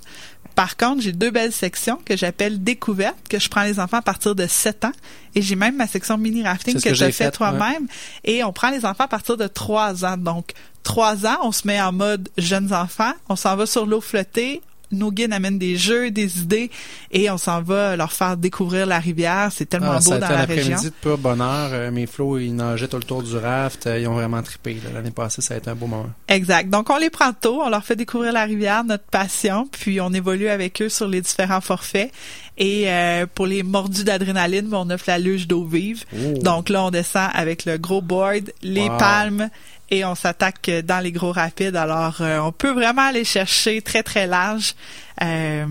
Par 0.54 0.76
contre, 0.76 1.02
j'ai 1.02 1.12
deux 1.12 1.30
belles 1.30 1.52
sections 1.52 1.98
que 2.04 2.16
j'appelle 2.16 2.62
découverte, 2.62 3.16
que 3.28 3.38
je 3.38 3.48
prends 3.48 3.64
les 3.64 3.80
enfants 3.80 3.96
à 3.96 4.02
partir 4.02 4.34
de 4.34 4.46
7 4.46 4.84
ans. 4.84 4.92
Et 5.34 5.42
j'ai 5.42 5.56
même 5.56 5.76
ma 5.76 5.86
section 5.86 6.16
mini 6.16 6.44
rafting 6.44 6.80
que, 6.80 6.88
que 6.88 6.94
fait 6.94 7.12
fait, 7.12 7.30
toi-même. 7.32 7.88
Et 8.22 8.44
on 8.44 8.52
prend 8.52 8.70
les 8.70 8.84
enfants 8.84 9.04
à 9.04 9.08
partir 9.08 9.36
de 9.36 9.48
3 9.48 10.04
ans. 10.04 10.16
Donc, 10.16 10.52
3 10.84 11.26
ans, 11.26 11.38
on 11.42 11.52
se 11.52 11.66
met 11.66 11.80
en 11.80 11.92
mode 11.92 12.28
jeunes 12.38 12.72
enfants. 12.72 13.12
On 13.28 13.36
s'en 13.36 13.56
va 13.56 13.66
sur 13.66 13.84
l'eau 13.86 14.00
flottée. 14.00 14.62
Nos 14.94 15.10
guides 15.12 15.32
amènent 15.32 15.58
des 15.58 15.76
jeux, 15.76 16.10
des 16.10 16.38
idées, 16.40 16.70
et 17.10 17.30
on 17.30 17.38
s'en 17.38 17.60
va 17.62 17.96
leur 17.96 18.12
faire 18.12 18.36
découvrir 18.36 18.86
la 18.86 18.98
rivière. 18.98 19.50
C'est 19.52 19.66
tellement 19.66 19.92
Ah, 19.92 19.98
beau 19.98 20.10
ça 20.10 20.14
a 20.14 20.18
dans 20.18 20.26
été 20.26 20.34
un 20.34 20.38
la 20.38 20.44
région. 20.44 20.74
après-midi 20.74 20.86
de 20.86 20.94
pur 21.02 21.18
bonheur. 21.18 21.70
Euh, 21.72 21.90
mes 21.90 22.06
flots, 22.06 22.38
ils 22.38 22.54
nageaient 22.54 22.88
tout 22.88 22.96
le 22.96 23.02
tour 23.04 23.22
du 23.22 23.36
raft. 23.36 23.86
Euh, 23.86 23.98
Ils 23.98 24.08
ont 24.08 24.14
vraiment 24.14 24.42
trippé. 24.42 24.78
L'année 24.94 25.10
passée, 25.10 25.42
ça 25.42 25.54
a 25.54 25.56
été 25.58 25.68
un 25.70 25.74
beau 25.74 25.86
moment. 25.86 26.06
Exact. 26.28 26.70
Donc, 26.70 26.90
on 26.90 26.96
les 26.96 27.10
prend 27.10 27.32
tôt, 27.32 27.60
on 27.62 27.68
leur 27.68 27.84
fait 27.84 27.96
découvrir 27.96 28.32
la 28.32 28.44
rivière, 28.44 28.84
notre 28.84 29.04
passion, 29.04 29.68
puis 29.70 30.00
on 30.00 30.12
évolue 30.12 30.48
avec 30.48 30.80
eux 30.82 30.88
sur 30.88 31.08
les 31.08 31.20
différents 31.20 31.60
forfaits. 31.60 32.10
Et 32.56 32.84
euh, 32.86 33.26
pour 33.34 33.46
les 33.46 33.64
mordus 33.64 34.04
d'adrénaline, 34.04 34.68
ben, 34.68 34.78
on 34.86 34.90
offre 34.90 35.04
la 35.08 35.18
luge 35.18 35.48
d'eau 35.48 35.64
vive. 35.64 36.04
Oh. 36.14 36.38
Donc 36.40 36.68
là, 36.68 36.84
on 36.84 36.90
descend 36.90 37.28
avec 37.34 37.64
le 37.64 37.78
gros 37.78 38.00
board, 38.00 38.52
les 38.62 38.88
Wow. 38.88 38.96
palmes, 38.98 39.50
et 39.94 40.04
on 40.04 40.14
s'attaque 40.14 40.70
dans 40.84 41.00
les 41.00 41.12
gros 41.12 41.32
rapides. 41.32 41.76
Alors, 41.76 42.16
euh, 42.20 42.38
on 42.38 42.52
peut 42.52 42.72
vraiment 42.72 43.02
aller 43.02 43.24
chercher 43.24 43.80
très, 43.82 44.02
très 44.02 44.26
large. 44.26 44.74
Euh, 45.22 45.66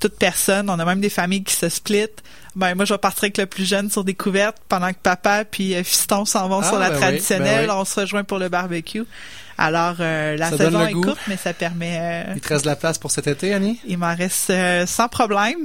toute 0.00 0.18
personne, 0.18 0.70
on 0.70 0.78
a 0.78 0.84
même 0.84 1.00
des 1.00 1.10
familles 1.10 1.44
qui 1.44 1.54
se 1.54 1.68
splitent. 1.68 2.22
Ben 2.56 2.74
moi 2.74 2.84
je 2.84 2.94
vais 2.94 2.98
partir 2.98 3.24
avec 3.24 3.38
le 3.38 3.46
plus 3.46 3.64
jeune 3.68 3.90
sur 3.90 4.02
découverte 4.02 4.56
pendant 4.68 4.88
que 4.90 4.98
papa 5.02 5.44
puis 5.44 5.74
euh, 5.74 5.84
fiston 5.84 6.24
s'en 6.24 6.48
vont 6.48 6.60
Ah, 6.62 6.68
sur 6.68 6.78
la 6.78 6.88
ben 6.88 6.94
oui, 6.96 7.00
traditionnelle. 7.00 7.66
ben 7.66 7.72
oui. 7.74 7.78
On 7.80 7.84
se 7.84 8.00
rejoint 8.00 8.24
pour 8.24 8.38
le 8.38 8.48
barbecue. 8.48 9.04
Alors 9.58 9.96
euh, 10.00 10.36
la 10.36 10.50
Ça 10.50 10.58
saison 10.58 10.86
est 10.86 10.92
goût. 10.92 11.00
courte, 11.02 11.18
mais 11.28 11.36
ça 11.38 11.54
permet. 11.54 11.96
euh, 11.98 12.24
Il 12.34 12.40
te 12.42 12.48
reste 12.48 12.64
de 12.64 12.68
la 12.70 12.76
place 12.76 12.98
pour 12.98 13.10
cet 13.10 13.26
été, 13.26 13.54
Annie? 13.54 13.78
il 13.86 13.96
m'en 13.96 14.14
reste 14.14 14.50
euh, 14.50 14.84
sans 14.86 15.08
problème. 15.08 15.56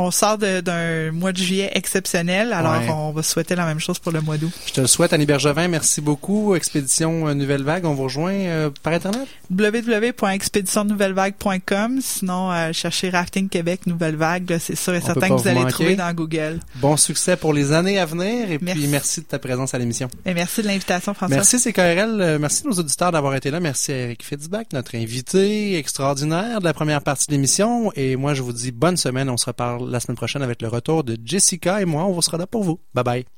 On 0.00 0.10
sort 0.12 0.38
d'un 0.38 1.10
mois 1.12 1.32
de 1.32 1.38
juillet 1.38 1.70
exceptionnel, 1.74 2.52
alors 2.52 2.78
Ouais. 2.80 2.88
on 2.88 3.10
va 3.10 3.22
souhaiter 3.24 3.56
la 3.56 3.64
même 3.66 3.80
chose 3.80 3.98
pour 3.98 4.12
le 4.12 4.20
mois 4.20 4.36
d'août. 4.38 4.52
Je 4.66 4.72
te 4.72 4.80
le 4.80 4.86
souhaite, 4.86 5.12
Annie 5.12 5.26
Bergevin. 5.26 5.66
Merci 5.68 6.00
beaucoup. 6.00 6.54
Expédition 6.54 7.32
Nouvelle 7.34 7.62
Vague, 7.64 7.84
on 7.84 7.94
vous 7.94 8.04
rejoint 8.04 8.70
par 8.84 8.92
Internet? 8.92 9.26
www.expéditionnouvelle-vague.com. 9.50 11.98
Sinon, 12.00 12.72
cherchez 12.72 13.10
Rafting 13.10 13.48
Québec 13.48 13.86
Nouvelle 13.86 14.14
Vague. 14.16 14.56
C'est 14.60 14.76
sûr 14.76 14.94
et 14.94 15.00
On 15.02 15.06
certain 15.06 15.28
que 15.28 15.32
vous 15.32 15.38
vous 15.38 15.48
allez 15.48 15.60
manquer. 15.60 15.72
trouver 15.72 15.96
dans 15.96 16.12
Google. 16.12 16.27
Bon 16.76 16.96
succès 16.96 17.36
pour 17.36 17.52
les 17.52 17.72
années 17.72 17.98
à 17.98 18.06
venir 18.06 18.50
et 18.50 18.58
Merci. 18.60 18.80
puis 18.80 18.88
merci 18.88 19.20
de 19.20 19.26
ta 19.26 19.38
présence 19.38 19.74
à 19.74 19.78
l'émission. 19.78 20.08
Et 20.24 20.34
merci 20.34 20.62
de 20.62 20.66
l'invitation, 20.66 21.14
François. 21.14 21.36
Merci 21.36 21.58
CKRL, 21.58 22.20
euh, 22.20 22.38
merci 22.38 22.66
nos 22.66 22.72
auditeurs 22.72 23.12
d'avoir 23.12 23.34
été 23.34 23.50
là. 23.50 23.60
Merci 23.60 23.92
à 23.92 23.96
Eric 23.96 24.24
Fitzbach, 24.24 24.66
notre 24.72 24.96
invité 24.96 25.76
extraordinaire 25.76 26.60
de 26.60 26.64
la 26.64 26.74
première 26.74 27.02
partie 27.02 27.26
de 27.26 27.32
l'émission. 27.32 27.92
Et 27.94 28.16
moi, 28.16 28.34
je 28.34 28.42
vous 28.42 28.52
dis 28.52 28.72
bonne 28.72 28.96
semaine. 28.96 29.30
On 29.30 29.36
se 29.36 29.46
reparle 29.46 29.90
la 29.90 30.00
semaine 30.00 30.16
prochaine 30.16 30.42
avec 30.42 30.62
le 30.62 30.68
retour 30.68 31.04
de 31.04 31.16
Jessica 31.24 31.80
et 31.80 31.84
moi. 31.84 32.04
On 32.04 32.12
vous 32.12 32.22
sera 32.22 32.38
là 32.38 32.46
pour 32.46 32.64
vous. 32.64 32.80
Bye 32.94 33.04
bye. 33.04 33.37